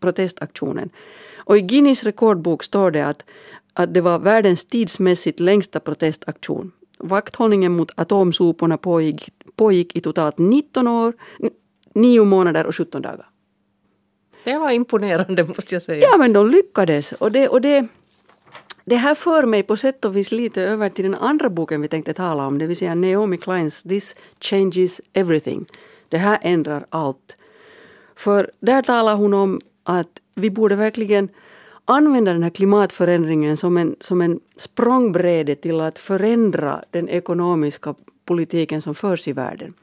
protestaktionen. 0.00 0.90
Och 1.36 1.56
i 1.56 1.60
Guinness 1.60 2.04
rekordbok 2.04 2.62
står 2.62 2.90
det 2.90 3.06
att, 3.06 3.24
att 3.72 3.94
det 3.94 4.00
var 4.00 4.18
världens 4.18 4.64
tidsmässigt 4.64 5.40
längsta 5.40 5.80
protestaktion. 5.80 6.72
Vakthållningen 6.98 7.72
mot 7.72 7.90
atomsoporna 7.94 8.76
pågick, 8.76 9.30
pågick 9.56 9.96
i 9.96 10.00
totalt 10.00 10.38
19 10.38 10.88
år, 10.88 11.12
9 11.94 12.24
månader 12.24 12.66
och 12.66 12.76
17 12.76 13.02
dagar. 13.02 13.26
Det 14.44 14.58
var 14.58 14.70
imponerande 14.70 15.44
måste 15.44 15.74
jag 15.74 15.82
säga. 15.82 16.00
Ja 16.00 16.16
men 16.16 16.32
de 16.32 16.50
lyckades 16.50 17.12
och 17.12 17.32
det, 17.32 17.48
och 17.48 17.60
det 17.60 17.88
det 18.84 18.96
här 18.96 19.14
för 19.14 19.46
mig 19.46 19.62
på 19.62 19.76
sätt 19.76 20.04
och 20.04 20.16
vis 20.16 20.32
lite 20.32 20.62
över 20.62 20.88
till 20.88 21.04
den 21.04 21.14
andra 21.14 21.50
boken 21.50 21.80
vi 21.80 21.88
tänkte 21.88 22.14
tala 22.14 22.46
om, 22.46 22.58
det 22.58 22.66
vill 22.66 22.76
säga 22.76 22.94
Naomi 22.94 23.36
Kleins 23.36 23.82
This 23.82 24.16
changes 24.40 25.00
everything. 25.12 25.66
Det 26.08 26.18
här 26.18 26.38
ändrar 26.42 26.86
allt. 26.88 27.36
För 28.16 28.50
där 28.60 28.82
talar 28.82 29.16
hon 29.16 29.34
om 29.34 29.60
att 29.82 30.20
vi 30.34 30.50
borde 30.50 30.74
verkligen 30.74 31.28
använda 31.84 32.32
den 32.32 32.42
här 32.42 32.50
klimatförändringen 32.50 33.56
som 33.56 33.76
en, 33.76 33.96
som 34.00 34.20
en 34.20 34.40
språngbräde 34.56 35.54
till 35.54 35.80
att 35.80 35.98
förändra 35.98 36.80
den 36.90 37.08
ekonomiska 37.08 37.94
politiken 38.24 38.82
som 38.82 38.94
förs 38.94 39.28
i 39.28 39.32
världen. 39.32 39.74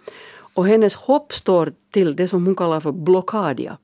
Och 0.54 0.66
hennes 0.66 0.96
hopp 0.96 1.34
står 1.34 1.74
till 1.92 2.16
det 2.16 2.28
som 2.28 2.46
hon 2.46 2.56
kallar 2.56 2.80
för 2.80 2.92
blockadia. 2.92 3.78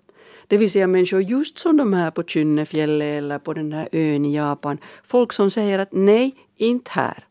Det 0.47 0.57
vill 0.57 0.71
säga 0.71 0.87
människor 0.87 1.21
just 1.21 1.57
som 1.57 1.77
de 1.77 1.93
här 1.93 2.11
på 2.11 2.23
Kynnefjället 2.23 3.17
eller 3.17 3.39
på 3.39 3.53
den 3.53 3.73
här 3.73 3.89
ön 3.91 4.25
i 4.25 4.35
Japan. 4.35 4.77
Folk 5.03 5.33
som 5.33 5.51
säger 5.51 5.79
att 5.79 5.91
nej, 5.91 6.35
inte 6.57 6.91
här. 6.91 7.25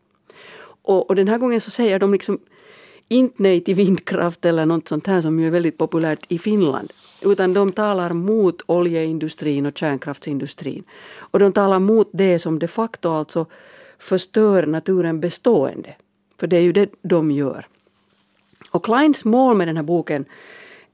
Och, 0.82 1.08
och 1.08 1.16
den 1.16 1.28
här 1.28 1.38
gången 1.38 1.60
så 1.60 1.70
säger 1.70 1.98
de 1.98 2.12
liksom 2.12 2.38
inte 3.08 3.42
nej 3.42 3.60
till 3.60 3.74
vindkraft 3.74 4.44
eller 4.44 4.66
något 4.66 4.88
sånt 4.88 5.06
här 5.06 5.20
som 5.20 5.40
ju 5.40 5.46
är 5.46 5.50
väldigt 5.50 5.78
populärt 5.78 6.26
i 6.28 6.38
Finland. 6.38 6.92
Utan 7.22 7.52
de 7.52 7.72
talar 7.72 8.12
mot 8.12 8.62
oljeindustrin 8.66 9.66
och 9.66 9.78
kärnkraftsindustrin. 9.78 10.84
Och 11.16 11.38
de 11.38 11.52
talar 11.52 11.78
mot 11.78 12.08
det 12.12 12.38
som 12.38 12.58
de 12.58 12.68
facto 12.68 13.08
alltså 13.08 13.46
förstör 13.98 14.66
naturen 14.66 15.20
bestående. 15.20 15.94
För 16.40 16.46
det 16.46 16.56
är 16.56 16.60
ju 16.60 16.72
det 16.72 16.90
de 17.02 17.30
gör. 17.30 17.66
Och 18.76 18.84
Kleins 18.84 19.24
mål 19.24 19.56
med 19.56 19.68
den 19.68 19.76
här 19.76 19.84
boken 19.84 20.24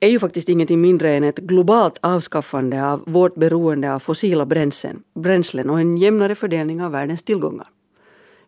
är 0.01 0.09
ju 0.09 0.19
faktiskt 0.19 0.49
ingenting 0.49 0.81
mindre 0.81 1.13
än 1.13 1.25
ett 1.25 1.39
globalt 1.39 1.99
avskaffande 2.01 2.87
av 2.87 3.03
vårt 3.07 3.35
beroende 3.35 3.95
av 3.95 3.99
fossila 3.99 4.47
bränslen, 4.47 5.03
bränslen 5.15 5.71
och 5.71 5.81
en 5.81 5.97
jämnare 5.97 6.35
fördelning 6.35 6.83
av 6.83 6.93
världens 6.93 7.23
tillgångar. 7.23 7.67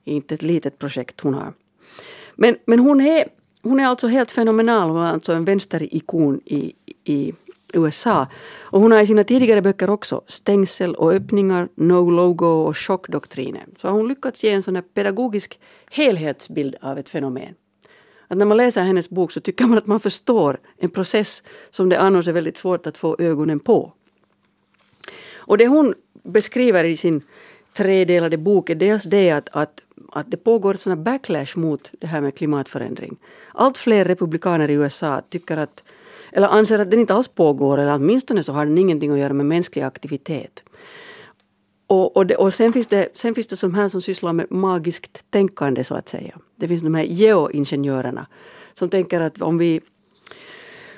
Inte 0.05 0.35
ett 0.35 0.43
litet 0.43 0.79
projekt 0.79 1.21
hon 1.21 1.35
har. 1.35 1.53
Men, 2.35 2.57
men 2.65 2.79
hon, 2.79 3.01
är, 3.01 3.25
hon 3.63 3.81
är 3.81 3.87
alltså 3.87 4.09
helt 4.09 4.31
fenomenal. 4.31 4.91
Hon 4.91 5.03
är 5.03 5.13
alltså 5.13 5.33
en 5.33 5.45
vänsterikon 5.45 6.41
i, 6.45 6.73
i 7.05 7.33
USA. 7.73 8.27
Och 8.61 8.81
hon 8.81 8.93
har 8.93 9.01
i 9.01 9.07
sina 9.07 9.25
tidigare 9.25 9.63
böcker 9.63 9.91
också 9.91 10.23
stängsel 10.27 10.95
och 10.95 11.13
öppningar, 11.13 11.69
no 11.75 12.11
logo 12.11 12.47
och 12.47 12.77
chockdoktriner. 12.77 13.65
Så 13.77 13.89
har 13.89 13.95
hon 13.95 14.09
lyckats 14.09 14.45
ge 14.45 14.51
en 14.51 14.63
sån 14.63 14.77
här 14.77 14.85
pedagogisk 14.95 15.59
helhetsbild 15.91 16.77
av 16.81 16.99
ett 16.99 17.09
fenomen. 17.09 17.55
Att 18.35 18.39
när 18.39 18.47
man 18.47 18.57
läser 18.57 18.83
hennes 18.83 19.11
bok 19.11 19.33
så 19.33 19.41
tycker 19.41 19.65
man 19.65 19.79
att 19.79 19.87
man 19.87 20.01
förstår 20.01 20.59
en 20.79 20.91
process 20.91 21.43
som 21.71 21.89
det 21.89 22.01
annars 22.01 22.29
är 22.29 22.33
väldigt 22.33 22.57
svårt 22.57 22.87
att 22.87 22.97
få 22.97 23.17
ögonen 23.19 23.61
på. 23.61 23.93
Och 25.35 25.59
det 25.59 25.67
hon 25.67 25.95
beskriver 26.23 26.85
i 26.85 26.97
sin 26.97 27.23
tredelade 27.73 28.37
bok 28.37 28.71
är 28.71 28.75
dels 28.75 29.03
det 29.03 29.31
att, 29.31 29.49
att, 29.53 29.83
att 30.13 30.31
det 30.31 30.37
pågår 30.37 30.89
en 30.89 31.05
backlash 31.05 31.57
mot 31.57 31.91
det 32.01 32.07
här 32.07 32.21
med 32.21 32.35
klimatförändring. 32.35 33.17
Allt 33.53 33.79
fler 33.79 34.05
republikaner 34.05 34.71
i 34.71 34.75
USA 34.75 35.23
tycker 35.29 35.57
att, 35.57 35.83
eller 36.33 36.49
anser 36.49 36.79
att 36.79 36.91
den 36.91 37.01
inte 37.01 37.15
alls 37.15 37.29
pågår 37.29 37.79
eller 37.79 37.95
åtminstone 37.95 38.43
så 38.43 38.53
har 38.53 38.67
den 38.67 38.79
ingenting 38.79 39.11
att 39.11 39.19
göra 39.19 39.33
med 39.33 39.47
mänsklig 39.47 39.83
aktivitet. 39.83 40.63
Och, 41.87 42.17
och, 42.17 42.27
det, 42.27 42.37
och 42.37 42.55
sen, 42.55 42.73
finns 42.73 42.87
det, 42.87 43.09
sen 43.15 43.35
finns 43.35 43.47
det 43.47 43.57
som 43.57 43.75
här 43.75 43.89
som 43.89 44.01
sysslar 44.01 44.33
med 44.33 44.47
magiskt 44.51 45.31
tänkande 45.31 45.85
så 45.85 45.95
att 45.95 46.09
säga. 46.09 46.39
Det 46.57 46.69
finns 46.69 46.83
de 46.83 46.95
här 46.95 47.05
geoingenjörerna 47.05 48.27
som 48.73 48.89
tänker 48.89 49.21
att 49.21 49.43
om 49.43 49.59
vi 49.59 49.81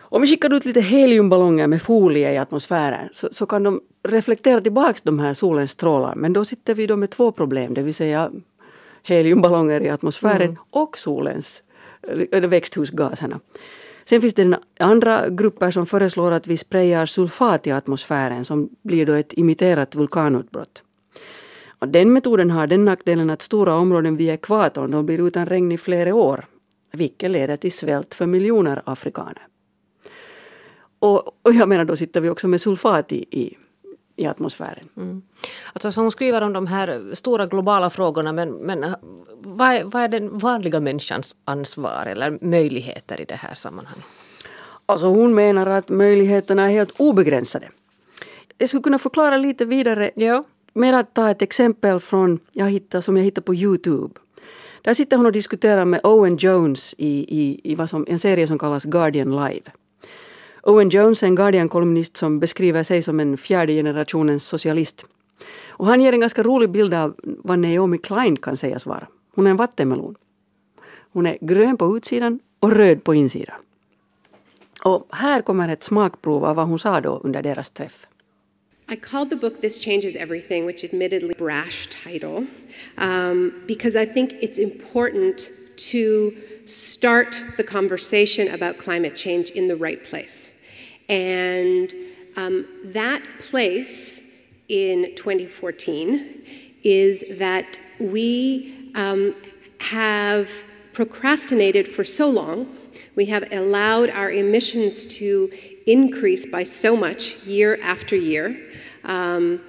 om 0.08 0.22
vi 0.22 0.28
skickar 0.28 0.54
ut 0.54 0.64
lite 0.64 0.80
heliumballonger 0.80 1.66
med 1.66 1.82
folie 1.82 2.32
i 2.32 2.38
atmosfären 2.38 3.08
så, 3.14 3.28
så 3.32 3.46
kan 3.46 3.62
de 3.62 3.80
reflektera 4.08 4.60
tillbaks 4.60 5.02
de 5.02 5.18
här 5.18 5.34
solens 5.34 5.70
strålar. 5.70 6.14
Men 6.14 6.32
då 6.32 6.44
sitter 6.44 6.74
vi 6.74 6.86
då 6.86 6.96
med 6.96 7.10
två 7.10 7.32
problem, 7.32 7.74
det 7.74 7.82
vill 7.82 7.94
säga 7.94 8.30
heliumballonger 9.02 9.80
i 9.80 9.88
atmosfären 9.88 10.42
mm. 10.42 10.56
och 10.70 10.98
solens 10.98 11.62
växthusgaserna. 12.30 13.40
Sen 14.08 14.20
finns 14.20 14.34
det 14.34 14.42
den 14.42 14.56
andra 14.80 15.28
grupper 15.28 15.70
som 15.70 15.86
föreslår 15.86 16.32
att 16.32 16.46
vi 16.46 16.56
sprayar 16.56 17.06
sulfat 17.06 17.66
i 17.66 17.70
atmosfären 17.70 18.44
som 18.44 18.68
blir 18.82 19.06
då 19.06 19.12
ett 19.12 19.32
imiterat 19.32 19.94
vulkanutbrott. 19.94 20.82
Och 21.78 21.88
den 21.88 22.12
metoden 22.12 22.50
har 22.50 22.66
den 22.66 22.84
nackdelen 22.84 23.30
att 23.30 23.42
stora 23.42 23.76
områden 23.76 24.16
vid 24.16 24.30
ekvatorn 24.30 24.90
de 24.90 25.06
blir 25.06 25.26
utan 25.26 25.46
regn 25.46 25.72
i 25.72 25.78
flera 25.78 26.14
år, 26.14 26.46
vilket 26.92 27.30
leder 27.30 27.56
till 27.56 27.72
svält 27.72 28.14
för 28.14 28.26
miljoner 28.26 28.82
afrikaner. 28.84 29.46
Och, 30.98 31.26
och 31.42 31.52
jag 31.52 31.68
menar 31.68 31.84
då 31.84 31.96
sitter 31.96 32.20
vi 32.20 32.30
också 32.30 32.48
med 32.48 32.60
sulfat 32.60 33.12
i, 33.12 33.40
i, 33.40 33.56
i 34.16 34.26
atmosfären. 34.26 34.88
Mm. 34.96 35.22
Alltså, 35.72 35.92
så 35.92 36.00
hon 36.00 36.12
skriver 36.12 36.42
om 36.42 36.52
de 36.52 36.66
här 36.66 37.14
stora 37.14 37.46
globala 37.46 37.90
frågorna 37.90 38.32
men, 38.32 38.50
men 38.50 38.94
vad, 39.32 39.68
är, 39.68 39.84
vad 39.84 40.02
är 40.02 40.08
den 40.08 40.38
vanliga 40.38 40.80
människans 40.80 41.36
ansvar 41.44 42.06
eller 42.06 42.38
möjligheter 42.40 43.20
i 43.20 43.24
det 43.24 43.34
här 43.34 43.54
sammanhanget? 43.54 44.04
Alltså 44.86 45.06
hon 45.06 45.34
menar 45.34 45.66
att 45.66 45.88
möjligheterna 45.88 46.62
är 46.62 46.70
helt 46.70 47.00
obegränsade. 47.00 47.68
Jag 48.58 48.68
skulle 48.68 48.82
kunna 48.82 48.98
förklara 48.98 49.36
lite 49.36 49.64
vidare 49.64 50.10
ja. 50.14 50.44
med 50.72 50.94
att 50.94 51.14
ta 51.14 51.30
ett 51.30 51.42
exempel 51.42 52.00
från, 52.00 52.38
jag 52.52 52.70
hittade, 52.70 53.02
som 53.02 53.16
jag 53.16 53.24
hittade 53.24 53.44
på 53.44 53.54
Youtube. 53.54 54.14
Där 54.82 54.94
sitter 54.94 55.16
hon 55.16 55.26
och 55.26 55.32
diskuterar 55.32 55.84
med 55.84 56.00
Owen 56.02 56.36
Jones 56.36 56.94
i, 56.98 57.40
i, 57.40 57.60
i 57.64 57.74
vad 57.74 57.90
som, 57.90 58.06
en 58.08 58.18
serie 58.18 58.46
som 58.46 58.58
kallas 58.58 58.84
Guardian 58.84 59.30
Live. 59.30 59.62
Owen 60.68 60.88
Jones 60.88 61.22
är 61.22 61.26
en 61.26 61.34
Guardian-kolumnist 61.34 62.16
som 62.16 62.40
beskriver 62.40 62.82
sig 62.82 63.02
som 63.02 63.20
en 63.20 63.36
fjärde 63.36 63.72
generationens 63.72 64.46
socialist. 64.46 65.04
Och 65.68 65.86
han 65.86 66.00
ger 66.00 66.12
en 66.12 66.20
ganska 66.20 66.42
rolig 66.42 66.70
bild 66.70 66.94
av 66.94 67.14
vad 67.22 67.58
Naomi 67.58 67.98
Klein 67.98 68.36
kan 68.36 68.56
sägas 68.56 68.86
vara. 68.86 69.06
Hon 69.34 69.46
är 69.46 69.50
en 69.50 69.56
vattenmelon. 69.56 70.14
Hon 71.12 71.26
är 71.26 71.38
grön 71.40 71.76
på 71.76 71.96
utsidan 71.96 72.40
och 72.60 72.72
röd 72.72 73.04
på 73.04 73.14
insidan. 73.14 73.56
Och 74.82 75.06
här 75.10 75.42
kommer 75.42 75.68
ett 75.68 75.82
smakprov 75.82 76.44
av 76.44 76.56
vad 76.56 76.66
hon 76.68 76.78
sa 76.78 77.00
då 77.00 77.20
under 77.24 77.42
deras 77.42 77.70
träff. 77.70 78.06
I 78.92 78.96
called 78.96 79.30
the 79.30 79.36
book 79.36 79.60
This 79.60 79.84
Changes 79.84 80.14
Everything, 80.14 80.66
which 80.66 80.84
admittedly 80.84 81.34
brash 81.38 81.88
title, 82.04 82.46
um, 82.96 83.52
because 83.66 84.02
I 84.02 84.06
think 84.06 84.32
it's 84.32 84.58
important 84.58 85.50
to 85.92 86.32
start 86.66 87.36
the 87.56 87.62
conversation 87.62 88.48
about 88.48 88.78
climate 88.78 89.16
change 89.16 89.50
in 89.54 89.68
the 89.68 89.76
right 89.76 90.10
place. 90.10 90.45
And 91.08 91.94
um, 92.36 92.66
that 92.84 93.22
place 93.40 94.20
in 94.68 95.14
2014 95.16 96.44
is 96.82 97.24
that 97.38 97.78
we 97.98 98.92
um, 98.94 99.34
have 99.80 100.50
procrastinated 100.92 101.86
for 101.86 102.04
so 102.04 102.28
long. 102.28 102.76
We 103.14 103.26
have 103.26 103.52
allowed 103.52 104.10
our 104.10 104.30
emissions 104.30 105.04
to 105.16 105.50
increase 105.86 106.46
by 106.46 106.64
so 106.64 106.96
much 106.96 107.36
year 107.44 107.78
after 107.82 108.16
year 108.16 108.70
um, 109.04 109.60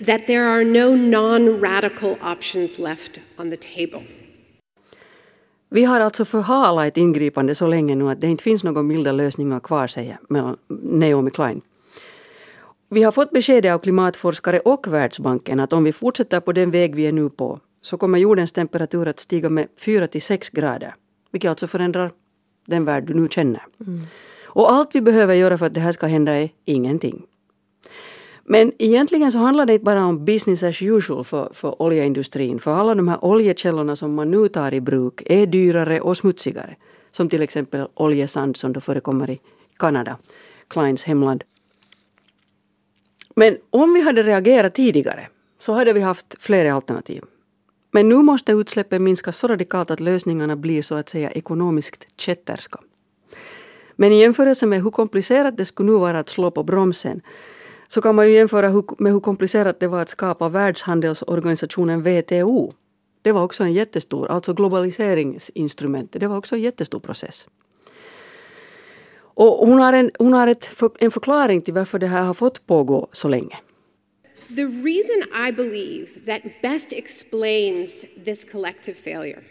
that 0.00 0.26
there 0.26 0.48
are 0.48 0.64
no 0.64 0.94
non 0.94 1.60
radical 1.60 2.18
options 2.20 2.78
left 2.78 3.18
on 3.38 3.50
the 3.50 3.56
table. 3.56 4.04
Vi 5.70 5.84
har 5.84 6.00
alltså 6.00 6.24
förhalat 6.24 6.86
ett 6.86 6.96
ingripande 6.96 7.54
så 7.54 7.66
länge 7.66 7.94
nu 7.94 8.08
att 8.08 8.20
det 8.20 8.26
inte 8.26 8.42
finns 8.42 8.64
några 8.64 8.82
milda 8.82 9.12
lösningar 9.12 9.60
kvar, 9.60 9.86
säger 9.86 10.18
Naomi 10.68 11.30
Klein. 11.30 11.60
Vi 12.88 13.02
har 13.02 13.12
fått 13.12 13.30
beskedet 13.30 13.74
av 13.74 13.78
klimatforskare 13.78 14.60
och 14.60 14.86
Världsbanken 14.92 15.60
att 15.60 15.72
om 15.72 15.84
vi 15.84 15.92
fortsätter 15.92 16.40
på 16.40 16.52
den 16.52 16.70
väg 16.70 16.94
vi 16.94 17.06
är 17.06 17.12
nu 17.12 17.30
på 17.30 17.60
så 17.80 17.96
kommer 17.96 18.18
jordens 18.18 18.52
temperatur 18.52 19.08
att 19.08 19.20
stiga 19.20 19.48
med 19.48 19.68
4 19.78 20.06
till 20.06 20.22
6 20.22 20.50
grader. 20.50 20.94
Vilket 21.30 21.50
alltså 21.50 21.66
förändrar 21.66 22.10
den 22.66 22.84
värld 22.84 23.04
du 23.06 23.14
nu 23.14 23.28
känner. 23.28 23.66
Mm. 23.80 24.00
Och 24.44 24.72
allt 24.72 24.94
vi 24.94 25.00
behöver 25.00 25.34
göra 25.34 25.58
för 25.58 25.66
att 25.66 25.74
det 25.74 25.80
här 25.80 25.92
ska 25.92 26.06
hända 26.06 26.32
är 26.32 26.50
ingenting. 26.64 27.22
Men 28.52 28.72
egentligen 28.78 29.32
så 29.32 29.38
handlar 29.38 29.66
det 29.66 29.72
inte 29.72 29.84
bara 29.84 30.04
om 30.04 30.24
business 30.24 30.62
as 30.62 30.82
usual 30.82 31.24
för, 31.24 31.50
för 31.54 31.82
oljeindustrin. 31.82 32.58
För 32.58 32.74
alla 32.74 32.94
de 32.94 33.08
här 33.08 33.24
oljekällorna 33.24 33.96
som 33.96 34.14
man 34.14 34.30
nu 34.30 34.48
tar 34.48 34.74
i 34.74 34.80
bruk 34.80 35.22
är 35.26 35.46
dyrare 35.46 36.00
och 36.00 36.16
smutsigare. 36.16 36.76
Som 37.12 37.28
till 37.28 37.42
exempel 37.42 37.88
oljesand 37.94 38.56
som 38.56 38.72
då 38.72 38.80
förekommer 38.80 39.30
i 39.30 39.40
Kanada, 39.76 40.18
Kleins 40.68 41.02
hemland. 41.02 41.44
Men 43.34 43.56
om 43.70 43.94
vi 43.94 44.00
hade 44.00 44.22
reagerat 44.22 44.74
tidigare 44.74 45.28
så 45.58 45.72
hade 45.72 45.92
vi 45.92 46.00
haft 46.00 46.36
flera 46.42 46.74
alternativ. 46.74 47.22
Men 47.90 48.08
nu 48.08 48.16
måste 48.16 48.52
utsläppen 48.52 49.04
minskas 49.04 49.38
så 49.38 49.48
radikalt 49.48 49.90
att 49.90 50.00
lösningarna 50.00 50.56
blir 50.56 50.82
så 50.82 50.94
att 50.94 51.08
säga 51.08 51.30
ekonomiskt 51.30 52.20
kätterska. 52.20 52.78
Men 53.96 54.12
i 54.12 54.20
jämförelse 54.20 54.66
med 54.66 54.82
hur 54.82 54.90
komplicerat 54.90 55.56
det 55.56 55.64
skulle 55.64 55.92
nu 55.92 55.98
vara 55.98 56.18
att 56.18 56.28
slå 56.28 56.50
på 56.50 56.62
bromsen 56.62 57.20
så 57.92 58.00
kan 58.00 58.14
man 58.14 58.28
ju 58.28 58.34
jämföra 58.34 58.82
med 58.98 59.12
hur 59.12 59.20
komplicerat 59.20 59.80
det 59.80 59.88
var 59.88 60.02
att 60.02 60.08
skapa 60.08 60.48
Världshandelsorganisationen 60.48 62.02
WTO. 62.02 62.72
Det 63.22 63.32
var 63.32 63.42
också 63.42 63.64
en 63.64 63.72
jättestor, 63.72 64.28
alltså 64.28 64.54
globaliseringsinstrumentet, 64.54 66.20
det 66.20 66.26
var 66.26 66.36
också 66.36 66.54
en 66.54 66.62
jättestor 66.62 67.00
process. 67.00 67.46
Och 69.34 69.66
hon 69.66 69.80
har, 69.80 69.92
en, 69.92 70.10
hon 70.18 70.32
har 70.32 70.46
ett, 70.46 70.68
en 70.98 71.10
förklaring 71.10 71.60
till 71.60 71.74
varför 71.74 71.98
det 71.98 72.06
här 72.06 72.22
har 72.22 72.34
fått 72.34 72.66
pågå 72.66 73.08
så 73.12 73.28
länge. 73.28 73.56
The 74.56 74.64
reason 74.64 75.22
I 75.48 75.52
believe 75.52 76.06
that 76.26 76.42
best 76.62 76.92
explains 76.92 78.04
this 78.24 78.44
collective 78.52 78.94
failure 78.94 79.42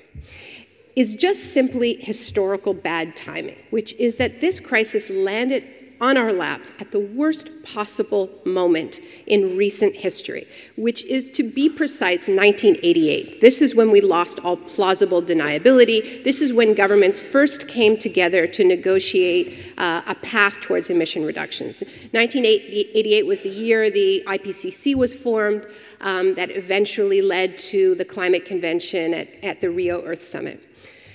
is 0.95 1.23
just 1.23 1.54
simply 1.54 1.97
historical 1.99 2.73
bad 2.73 3.15
timing, 3.15 3.56
which 3.69 3.93
is 3.97 4.15
that 4.15 4.32
this 4.41 4.60
crisis 4.60 5.10
landed 5.10 5.63
on 6.02 6.18
our 6.18 6.32
laps 6.32 6.72
at 6.80 6.92
the 6.92 7.00
worst 7.00 7.50
possible 7.64 8.30
moment 8.46 9.00
in 9.28 9.58
recent 9.58 9.96
history, 9.96 10.48
which 10.76 11.04
is, 11.06 11.30
to 11.32 11.44
be 11.44 11.70
precise, 11.70 12.28
1988. 12.28 13.42
This 13.42 13.62
is 13.62 13.76
when 13.76 13.92
we 13.92 14.02
lost 14.02 14.40
all 14.40 14.58
plausible 14.58 15.22
deniability. 15.22 16.24
This 16.24 16.42
is 16.42 16.54
when 16.54 16.74
governments 16.74 17.22
first 17.22 17.68
came 17.68 17.98
together 17.98 18.48
to 18.48 18.64
negotiate 18.64 19.74
uh, 19.78 20.02
a 20.08 20.16
path 20.16 20.62
towards 20.62 20.90
emission 20.90 21.26
reductions. 21.26 21.82
1988 22.12 23.26
was 23.26 23.42
the 23.42 23.50
year 23.50 23.90
the 23.90 24.24
IPCC 24.28 24.96
was 24.96 25.14
formed, 25.14 25.68
um, 26.02 26.34
that 26.36 26.52
eventually 26.52 27.22
led 27.22 27.58
to 27.58 27.96
the 27.96 28.06
climate 28.06 28.46
convention 28.46 29.14
at, 29.14 29.28
at 29.44 29.62
the 29.62 29.70
Rio 29.70 30.02
Earth 30.04 30.24
Summit. 30.24 30.64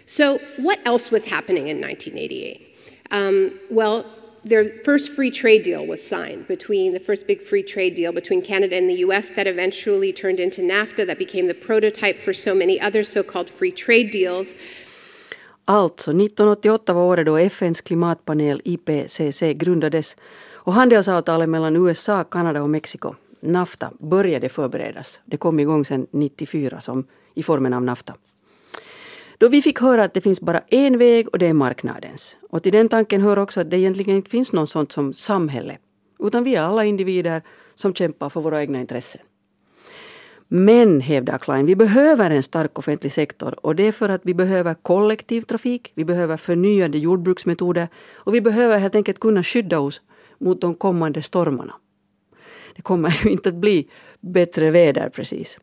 So, 0.07 0.39
what 0.59 0.81
else 0.87 1.11
was 1.11 1.25
happening 1.25 1.69
in 1.69 1.81
1988? 1.81 2.77
Um, 3.11 3.59
well, 3.71 4.05
their 4.45 4.65
first 4.85 5.13
free 5.13 5.31
trade 5.31 5.63
deal 5.63 5.87
was 5.87 6.03
signed 6.03 6.47
between 6.47 6.93
the 6.93 7.01
first 7.01 7.27
big 7.27 7.41
free 7.47 7.63
trade 7.63 7.95
deal 7.97 8.13
between 8.13 8.43
Canada 8.43 8.77
and 8.77 8.89
the 8.89 9.05
US 9.05 9.31
that 9.37 9.47
eventually 9.47 10.13
turned 10.13 10.41
into 10.41 10.63
NAFTA, 10.63 11.07
that 11.07 11.19
became 11.19 11.49
the 11.49 11.55
prototype 11.55 12.19
for 12.19 12.35
so 12.35 12.55
many 12.55 12.81
other 12.81 13.05
so 13.05 13.23
called 13.23 13.51
free 13.51 13.73
trade 13.73 14.11
deals. 14.13 14.55
Alltså, 15.65 16.11
1988 16.11 16.93
var 16.93 17.03
året 17.03 17.27
då 17.27 17.37
FNs 17.37 17.81
klimatpanel 17.81 18.63
IPCC 18.65 19.55
grundades 19.55 20.17
och 20.53 20.73
handelsavtalet 20.73 21.49
mellan 21.49 21.77
USA, 21.77 22.25
Kanada 22.25 22.63
och 22.63 22.71
Mexiko, 22.71 23.15
NAFTA, 23.41 23.93
började 23.99 24.49
förberedas. 24.49 25.21
Det 25.25 25.37
kom 25.37 25.61
igång 25.61 25.85
sedan 25.85 26.07
94 26.11 26.81
som, 26.81 27.07
i 27.35 27.43
formen 27.43 27.75
av 27.75 27.83
NAFTA. 27.83 28.15
Då 29.45 29.49
vi 29.49 29.63
fick 29.63 29.81
höra 29.81 30.05
att 30.05 30.15
det 30.15 30.21
finns 30.21 30.41
bara 30.41 30.61
en 30.69 30.99
väg 30.99 31.29
och 31.29 31.39
det 31.39 31.47
är 31.47 31.53
marknadens. 31.53 32.37
Och 32.51 32.63
till 32.63 32.73
den 32.73 32.89
tanken 32.89 33.21
hör 33.21 33.39
också 33.39 33.61
att 33.61 33.71
det 33.71 33.79
egentligen 33.79 34.17
inte 34.17 34.31
finns 34.31 34.53
något 34.53 34.71
sånt 34.71 34.93
som 34.93 35.15
samhälle. 35.15 35.79
Utan 36.19 36.45
vi 36.45 36.55
är 36.55 36.63
alla 36.63 36.85
individer 36.85 37.43
som 37.75 37.95
kämpar 37.95 38.29
för 38.29 38.41
våra 38.41 38.61
egna 38.61 38.81
intressen. 38.81 39.21
Men, 40.49 41.01
hävdar 41.01 41.39
Klein, 41.39 41.67
vi 41.67 41.77
behöver 41.77 42.31
en 42.31 42.43
stark 42.43 42.79
offentlig 42.79 43.13
sektor 43.13 43.67
och 43.67 43.77
det 43.77 43.83
är 43.83 43.93
för 43.93 44.09
att 44.09 44.21
vi 44.25 44.35
behöver 44.35 44.75
kollektivtrafik, 44.75 45.93
vi 45.95 46.05
behöver 46.05 46.37
förnyade 46.37 46.99
jordbruksmetoder 46.99 47.89
och 48.15 48.35
vi 48.35 48.41
behöver 48.41 48.79
helt 48.79 48.95
enkelt 48.95 49.21
kunna 49.21 49.43
skydda 49.43 49.79
oss 49.79 50.03
mot 50.39 50.61
de 50.61 50.75
kommande 50.75 51.23
stormarna. 51.23 51.75
Det 52.77 52.83
kommer 52.83 53.21
ju 53.25 53.31
inte 53.31 53.49
att 53.49 53.55
bli 53.55 53.89
bättre 54.21 54.71
väder 54.71 55.09
precis. 55.09 55.59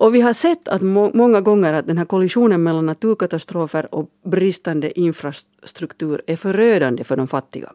Och 0.00 0.14
vi 0.14 0.20
har 0.20 0.32
sett 0.32 0.68
att 0.68 0.82
må 0.82 1.10
många 1.14 1.40
gånger 1.40 1.72
att 1.72 1.86
den 1.86 1.98
här 1.98 2.04
kollisionen 2.04 2.62
mellan 2.62 2.86
naturkatastrofer 2.86 3.94
och 3.94 4.10
bristande 4.24 5.00
infrastruktur 5.00 6.22
är 6.26 6.36
förödande 6.36 7.04
för 7.04 7.16
de 7.16 7.28
fattiga. 7.28 7.72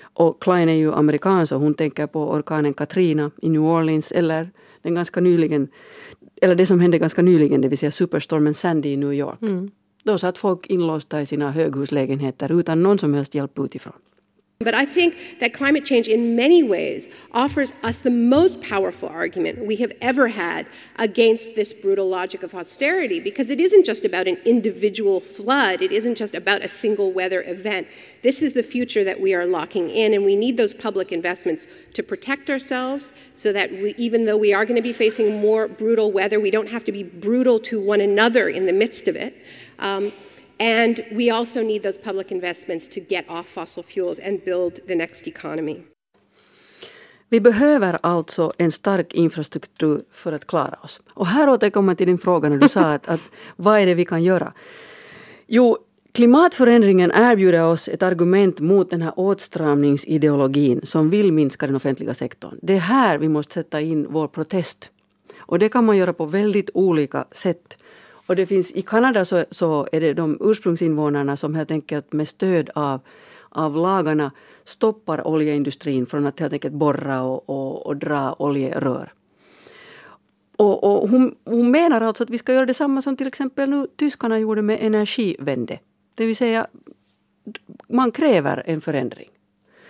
Och 0.00 0.42
Klein 0.42 0.68
är 0.68 0.74
ju 0.74 0.92
amerikan 0.92 1.46
så 1.46 1.56
hon 1.56 1.74
tänker 1.74 2.06
på 2.06 2.30
orkanen 2.30 2.74
Katrina 2.74 3.30
i 3.42 3.48
New 3.48 3.62
Orleans 3.62 4.12
eller 4.12 4.50
den 4.82 4.94
ganska 4.94 5.20
nyligen, 5.20 5.68
eller 6.42 6.54
det 6.54 6.66
som 6.66 6.80
hände 6.80 6.98
ganska 6.98 7.22
nyligen, 7.22 7.60
det 7.60 7.68
vill 7.68 7.78
säga 7.78 7.90
superstormen 7.90 8.54
Sandy 8.54 8.88
i 8.88 8.96
New 8.96 9.12
York. 9.12 9.42
Mm. 9.42 9.70
Då 10.02 10.18
satt 10.18 10.38
folk 10.38 10.66
inlåsta 10.66 11.22
i 11.22 11.26
sina 11.26 11.50
höghuslägenheter 11.50 12.52
utan 12.52 12.82
någon 12.82 12.98
som 12.98 13.14
helst 13.14 13.34
hjälp 13.34 13.58
utifrån. 13.58 13.92
But 14.60 14.74
I 14.74 14.86
think 14.86 15.38
that 15.38 15.54
climate 15.54 15.84
change, 15.84 16.08
in 16.08 16.34
many 16.34 16.64
ways, 16.64 17.06
offers 17.30 17.72
us 17.84 17.98
the 17.98 18.10
most 18.10 18.60
powerful 18.60 19.08
argument 19.08 19.64
we 19.64 19.76
have 19.76 19.92
ever 20.00 20.26
had 20.26 20.66
against 20.96 21.54
this 21.54 21.72
brutal 21.72 22.08
logic 22.08 22.42
of 22.42 22.56
austerity 22.56 23.20
because 23.20 23.50
it 23.50 23.60
isn't 23.60 23.86
just 23.86 24.04
about 24.04 24.26
an 24.26 24.36
individual 24.44 25.20
flood, 25.20 25.80
it 25.80 25.92
isn't 25.92 26.16
just 26.16 26.34
about 26.34 26.64
a 26.64 26.68
single 26.68 27.12
weather 27.12 27.44
event. 27.44 27.86
This 28.24 28.42
is 28.42 28.52
the 28.52 28.64
future 28.64 29.04
that 29.04 29.20
we 29.20 29.32
are 29.32 29.46
locking 29.46 29.90
in, 29.90 30.12
and 30.12 30.24
we 30.24 30.34
need 30.34 30.56
those 30.56 30.74
public 30.74 31.12
investments 31.12 31.68
to 31.94 32.02
protect 32.02 32.50
ourselves 32.50 33.12
so 33.36 33.52
that 33.52 33.70
we, 33.70 33.94
even 33.96 34.24
though 34.24 34.36
we 34.36 34.52
are 34.52 34.64
going 34.64 34.74
to 34.74 34.82
be 34.82 34.92
facing 34.92 35.40
more 35.40 35.68
brutal 35.68 36.10
weather, 36.10 36.40
we 36.40 36.50
don't 36.50 36.68
have 36.68 36.84
to 36.86 36.90
be 36.90 37.04
brutal 37.04 37.60
to 37.60 37.80
one 37.80 38.00
another 38.00 38.48
in 38.48 38.66
the 38.66 38.72
midst 38.72 39.06
of 39.06 39.14
it. 39.14 39.36
Um, 39.78 40.12
And 40.60 41.00
we 41.10 41.30
also 41.30 41.62
need 41.62 41.82
those 41.82 42.00
public 42.00 42.32
investments 42.32 42.88
to 42.88 43.00
get 43.08 43.24
off 43.30 43.46
fossil 43.46 43.82
fuels 43.82 44.18
and 44.26 44.44
build 44.44 44.86
the 44.86 44.94
next 44.94 45.26
economy. 45.26 45.76
Vi 47.30 47.40
behöver 47.40 47.98
alltså 48.02 48.52
en 48.58 48.72
stark 48.72 49.14
infrastruktur 49.14 50.00
för 50.12 50.32
att 50.32 50.46
klara 50.46 50.78
oss. 50.82 51.00
Och 51.14 51.26
här 51.26 51.48
återkommer 51.48 51.94
till 51.94 52.06
din 52.06 52.18
fråga 52.18 52.48
när 52.48 52.58
du 52.58 52.68
sa 52.68 52.80
att, 52.80 53.08
att 53.08 53.20
vad 53.56 53.80
är 53.80 53.86
det 53.86 53.94
vi 53.94 54.04
kan 54.04 54.22
göra? 54.24 54.52
Jo, 55.46 55.78
klimatförändringen 56.12 57.12
erbjuder 57.14 57.64
oss 57.64 57.88
ett 57.88 58.02
argument 58.02 58.60
mot 58.60 58.90
den 58.90 59.02
här 59.02 59.12
åtstramningsideologin 59.16 60.80
som 60.84 61.10
vill 61.10 61.32
minska 61.32 61.66
den 61.66 61.76
offentliga 61.76 62.14
sektorn. 62.14 62.58
Det 62.62 62.74
är 62.74 62.78
här 62.78 63.18
vi 63.18 63.28
måste 63.28 63.54
sätta 63.54 63.80
in 63.80 64.06
vår 64.10 64.28
protest. 64.28 64.90
Och 65.38 65.58
det 65.58 65.68
kan 65.68 65.84
man 65.84 65.96
göra 65.96 66.12
på 66.12 66.26
väldigt 66.26 66.70
olika 66.74 67.24
sätt. 67.30 67.77
Och 68.28 68.36
det 68.36 68.46
finns, 68.46 68.72
I 68.72 68.82
Kanada 68.82 69.24
så, 69.24 69.44
så 69.50 69.88
är 69.92 70.00
det 70.00 70.14
de 70.14 70.38
ursprungsinvånarna 70.40 71.36
som 71.36 71.54
helt 71.54 71.70
enkelt 71.70 72.12
med 72.12 72.28
stöd 72.28 72.70
av, 72.74 73.00
av 73.48 73.76
lagarna 73.76 74.32
stoppar 74.64 75.26
oljeindustrin 75.26 76.06
från 76.06 76.26
att 76.26 76.40
helt 76.40 76.52
enkelt 76.52 76.74
borra 76.74 77.22
och, 77.22 77.48
och, 77.48 77.86
och 77.86 77.96
dra 77.96 78.36
oljerör. 78.38 79.12
Och, 80.56 80.84
och 80.84 81.08
hon, 81.08 81.34
hon, 81.44 81.70
menar 81.70 82.00
alltså 82.00 82.22
att 82.22 82.30
vi 82.30 82.38
ska 82.38 82.52
göra 82.52 82.66
detsamma 82.66 83.02
som 83.02 83.16
till 83.16 83.26
exempel 83.26 83.70
nu 83.70 83.86
tyskarna 83.96 84.38
gjorde 84.38 84.62
med 84.62 84.78
energivände. 84.80 85.78
Det 86.14 86.26
vill 86.26 86.36
säga, 86.36 86.66
man 87.88 88.10
kräver 88.10 88.62
en 88.66 88.80
förändring. 88.80 89.28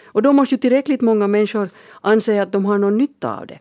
Och 0.05 0.22
då 0.22 0.32
måste 0.32 0.55
ju 0.55 0.59
tillräckligt 0.59 1.01
många 1.01 1.26
människor 1.26 1.70
anse 2.01 2.43
att 2.43 2.53
de 2.53 2.64
har 2.64 2.78
någon 2.78 2.99
nytta 2.99 3.39
av 3.39 3.47
det. 3.47 3.59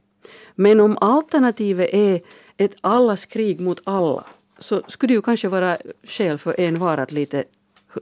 Men 0.56 0.80
om 0.80 0.98
alternativet 1.02 1.90
är 1.94 2.22
ett 2.58 2.76
allas 2.82 3.26
krig 3.26 3.62
mot 3.62 3.82
alla 3.84 4.26
så 4.60 4.82
skulle 4.88 5.12
det 5.12 5.16
ju 5.16 5.22
kanske 5.22 5.48
vara 5.48 5.78
skäl 6.04 6.38
för 6.38 6.60
en 6.60 6.80
var 6.80 6.98
att 6.98 7.12
lite 7.12 7.44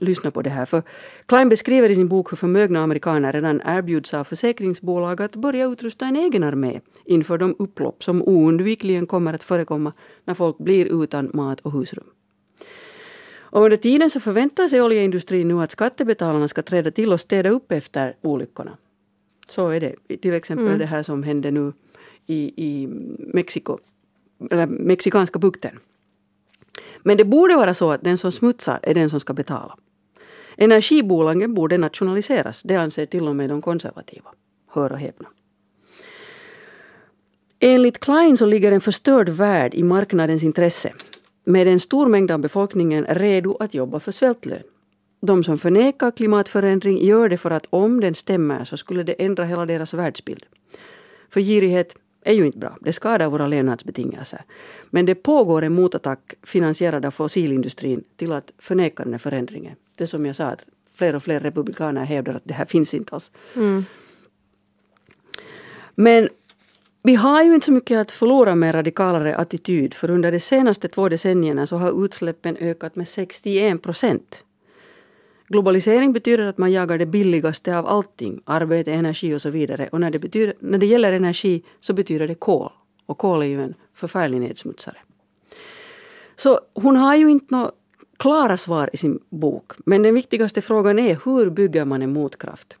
lyssna 0.00 0.30
på 0.30 0.42
det 0.42 0.50
här. 0.50 0.64
För 0.64 0.82
Klein 1.26 1.48
beskriver 1.48 1.88
i 1.88 1.94
sin 1.94 2.08
bok 2.08 2.32
hur 2.32 2.36
förmögna 2.36 2.82
amerikaner 2.82 3.32
redan 3.32 3.62
erbjuds 3.64 4.14
av 4.14 4.24
försäkringsbolag 4.24 5.22
att 5.22 5.36
börja 5.36 5.66
utrusta 5.66 6.06
en 6.06 6.16
egen 6.16 6.42
armé 6.42 6.80
inför 7.04 7.38
de 7.38 7.56
upplopp 7.58 8.04
som 8.04 8.22
oundvikligen 8.22 9.06
kommer 9.06 9.34
att 9.34 9.42
förekomma 9.42 9.92
när 10.24 10.34
folk 10.34 10.58
blir 10.58 11.02
utan 11.02 11.30
mat 11.34 11.60
och 11.60 11.72
husrum. 11.72 12.06
Och 13.56 13.64
under 13.64 13.76
tiden 13.76 14.10
så 14.10 14.20
förväntar 14.20 14.68
sig 14.68 14.82
oljeindustrin 14.82 15.48
nu 15.48 15.62
att 15.62 15.70
skattebetalarna 15.70 16.48
ska 16.48 16.62
träda 16.62 16.90
till 16.90 17.12
och 17.12 17.20
städa 17.20 17.50
upp 17.50 17.72
efter 17.72 18.14
olyckorna. 18.20 18.76
Så 19.48 19.68
är 19.68 19.80
det. 19.80 20.16
Till 20.16 20.34
exempel 20.34 20.66
mm. 20.66 20.78
det 20.78 20.86
här 20.86 21.02
som 21.02 21.22
hände 21.22 21.50
nu 21.50 21.72
i, 22.26 22.52
i 22.56 22.88
Mexiko, 23.18 23.78
eller 24.50 24.66
Mexikanska 24.66 25.38
bukten. 25.38 25.78
Men 27.02 27.16
det 27.16 27.24
borde 27.24 27.56
vara 27.56 27.74
så 27.74 27.90
att 27.90 28.04
den 28.04 28.18
som 28.18 28.32
smutsar 28.32 28.78
är 28.82 28.94
den 28.94 29.10
som 29.10 29.20
ska 29.20 29.32
betala. 29.32 29.76
Energibolagen 30.56 31.54
borde 31.54 31.78
nationaliseras, 31.78 32.62
det 32.62 32.76
anser 32.76 33.06
till 33.06 33.28
och 33.28 33.36
med 33.36 33.50
de 33.50 33.62
konservativa. 33.62 34.30
Hör 34.70 34.92
och 34.92 34.98
häpna. 34.98 35.28
Enligt 37.60 37.98
Klein 37.98 38.36
så 38.36 38.46
ligger 38.46 38.72
en 38.72 38.80
förstörd 38.80 39.28
värld 39.28 39.74
i 39.74 39.82
marknadens 39.82 40.42
intresse 40.42 40.92
med 41.44 41.68
en 41.68 41.80
stor 41.80 42.06
mängd 42.06 42.30
av 42.30 42.38
befolkningen 42.38 43.06
redo 43.08 43.56
att 43.60 43.74
jobba 43.74 44.00
för 44.00 44.12
svältlön. 44.12 44.62
De 45.20 45.44
som 45.44 45.58
förnekar 45.58 46.10
klimatförändring 46.10 47.04
gör 47.04 47.28
det 47.28 47.38
för 47.38 47.50
att 47.50 47.66
om 47.70 48.00
den 48.00 48.14
stämmer 48.14 48.64
så 48.64 48.76
skulle 48.76 49.02
det 49.02 49.12
ändra 49.12 49.44
hela 49.44 49.66
deras 49.66 49.94
världsbild. 49.94 50.44
För 51.28 51.40
girighet 51.40 51.94
är 52.26 52.32
ju 52.32 52.46
inte 52.46 52.58
bra. 52.58 52.76
Det 52.80 52.92
skadar 52.92 53.28
våra 53.28 53.46
levnadsbetingelser. 53.46 54.44
Men 54.90 55.06
det 55.06 55.14
pågår 55.14 55.62
en 55.62 55.72
motattack 55.72 56.34
finansierad 56.42 57.04
av 57.04 57.10
fossilindustrin 57.10 58.04
till 58.16 58.32
att 58.32 58.52
förneka 58.58 59.02
den 59.02 59.12
här 59.12 59.18
förändringen. 59.18 59.76
Det 59.96 60.06
som 60.06 60.26
jag 60.26 60.36
sa, 60.36 60.44
att 60.44 60.64
fler 60.94 61.16
och 61.16 61.22
fler 61.22 61.40
republikaner 61.40 62.04
hävdar 62.04 62.34
att 62.34 62.42
det 62.44 62.54
här 62.54 62.64
finns 62.64 62.94
inte 62.94 63.14
alls. 63.14 63.30
Mm. 63.56 63.84
Men 65.94 66.28
vi 67.02 67.14
har 67.14 67.42
ju 67.42 67.54
inte 67.54 67.66
så 67.66 67.72
mycket 67.72 67.98
att 67.98 68.10
förlora 68.10 68.54
med 68.54 68.74
radikalare 68.74 69.36
attityd 69.36 69.94
för 69.94 70.10
under 70.10 70.32
de 70.32 70.40
senaste 70.40 70.88
två 70.88 71.08
decennierna 71.08 71.66
så 71.66 71.76
har 71.76 72.04
utsläppen 72.04 72.56
ökat 72.56 72.96
med 72.96 73.08
61 73.08 73.82
procent. 73.82 74.44
Globalisering 75.48 76.12
betyder 76.12 76.46
att 76.46 76.58
man 76.58 76.72
jagar 76.72 76.98
det 76.98 77.06
billigaste 77.06 77.78
av 77.78 77.86
allting, 77.86 78.40
arbete, 78.44 78.92
energi 78.92 79.34
och 79.34 79.42
så 79.42 79.50
vidare. 79.50 79.88
Och 79.92 80.00
när 80.00 80.10
det, 80.10 80.18
betyder, 80.18 80.54
när 80.60 80.78
det 80.78 80.86
gäller 80.86 81.12
energi 81.12 81.62
så 81.80 81.92
betyder 81.92 82.28
det 82.28 82.34
kol. 82.34 82.70
Och 83.06 83.18
kol 83.18 83.42
är 83.42 83.46
ju 83.46 83.62
en 83.62 83.74
förfärlig 83.94 84.40
nedsmutsare. 84.40 84.96
Så 86.36 86.60
hon 86.74 86.96
har 86.96 87.16
ju 87.16 87.30
inte 87.30 87.54
några 87.54 87.70
klara 88.16 88.56
svar 88.56 88.90
i 88.92 88.96
sin 88.96 89.20
bok. 89.28 89.72
Men 89.84 90.02
den 90.02 90.14
viktigaste 90.14 90.60
frågan 90.60 90.98
är 90.98 91.18
hur 91.24 91.50
bygger 91.50 91.84
man 91.84 92.02
en 92.02 92.12
motkraft? 92.12 92.78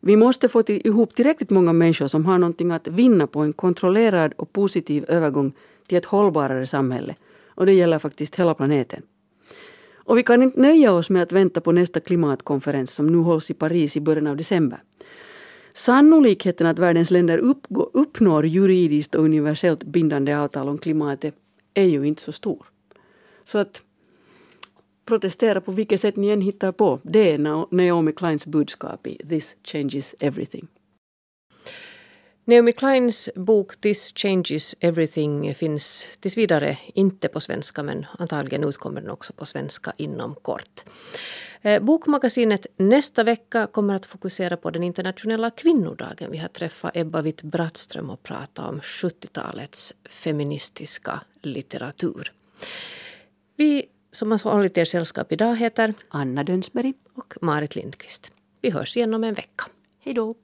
Vi 0.00 0.16
måste 0.16 0.48
få 0.48 0.62
ihop 0.66 1.14
tillräckligt 1.14 1.50
många 1.50 1.72
människor 1.72 2.06
som 2.06 2.26
har 2.26 2.38
någonting 2.38 2.70
att 2.70 2.88
vinna 2.88 3.26
på 3.26 3.40
en 3.40 3.52
kontrollerad 3.52 4.32
och 4.36 4.52
positiv 4.52 5.04
övergång 5.08 5.52
till 5.86 5.98
ett 5.98 6.04
hållbarare 6.04 6.66
samhälle. 6.66 7.14
Och 7.46 7.66
det 7.66 7.72
gäller 7.72 7.98
faktiskt 7.98 8.36
hela 8.36 8.54
planeten. 8.54 9.02
Och 10.10 10.18
vi 10.18 10.22
kan 10.22 10.42
inte 10.42 10.60
nöja 10.60 10.92
oss 10.92 11.10
med 11.10 11.22
att 11.22 11.32
vänta 11.32 11.60
på 11.60 11.72
nästa 11.72 12.00
klimatkonferens 12.00 12.94
som 12.94 13.06
nu 13.06 13.18
hålls 13.18 13.50
i 13.50 13.54
Paris 13.54 13.96
i 13.96 14.00
början 14.00 14.26
av 14.26 14.36
december. 14.36 14.82
Sannolikheten 15.72 16.66
att 16.66 16.78
världens 16.78 17.10
länder 17.10 17.38
uppgå, 17.38 17.90
uppnår 17.92 18.46
juridiskt 18.46 19.14
och 19.14 19.24
universellt 19.24 19.84
bindande 19.84 20.34
avtal 20.36 20.68
om 20.68 20.78
klimatet 20.78 21.34
är 21.74 21.84
ju 21.84 22.04
inte 22.06 22.22
så 22.22 22.32
stor. 22.32 22.66
Så 23.44 23.58
att 23.58 23.82
protestera 25.04 25.60
på 25.60 25.72
vilket 25.72 26.00
sätt 26.00 26.16
ni 26.16 26.28
än 26.28 26.40
hittar 26.40 26.72
på, 26.72 27.00
det 27.02 27.32
är 27.32 27.38
Naomi 27.70 28.12
Kleins 28.12 28.46
budskap 28.46 29.06
i 29.06 29.16
This 29.28 29.56
changes 29.64 30.14
everything. 30.18 30.68
Naomi 32.50 32.72
Kleins 32.72 33.28
bok 33.34 33.76
This 33.76 34.12
changes 34.14 34.74
everything 34.80 35.54
finns 35.54 36.16
tills 36.20 36.36
vidare 36.36 36.78
inte 36.94 37.28
på 37.28 37.40
svenska 37.40 37.82
men 37.82 38.06
antagligen 38.18 38.64
utkommer 38.64 39.00
den 39.00 39.10
också 39.10 39.32
på 39.32 39.46
svenska 39.46 39.92
inom 39.96 40.34
kort. 40.34 40.84
Eh, 41.62 41.82
bokmagasinet 41.82 42.66
nästa 42.76 43.24
vecka 43.24 43.66
kommer 43.66 43.94
att 43.94 44.06
fokusera 44.06 44.56
på 44.56 44.70
den 44.70 44.82
internationella 44.82 45.50
kvinnodagen. 45.50 46.30
Vi 46.30 46.38
har 46.38 46.48
träffat 46.48 46.96
Ebba 46.96 47.22
Witt-Brattström 47.22 48.10
och 48.10 48.22
pratat 48.22 48.68
om 48.68 48.80
70-talets 48.80 49.94
feministiska 50.04 51.20
litteratur. 51.42 52.32
Vi 53.56 53.86
som 54.12 54.30
har 54.30 54.38
hållit 54.38 54.78
er 54.78 54.84
sällskap 54.84 55.32
idag 55.32 55.56
heter 55.56 55.94
Anna 56.08 56.44
Dönsberg 56.44 56.94
och 57.14 57.34
Marit 57.40 57.76
Lindqvist. 57.76 58.32
Vi 58.60 58.70
hörs 58.70 58.96
igen 58.96 59.14
om 59.14 59.24
en 59.24 59.34
vecka. 59.34 59.64
Hej 60.04 60.14
då! 60.14 60.34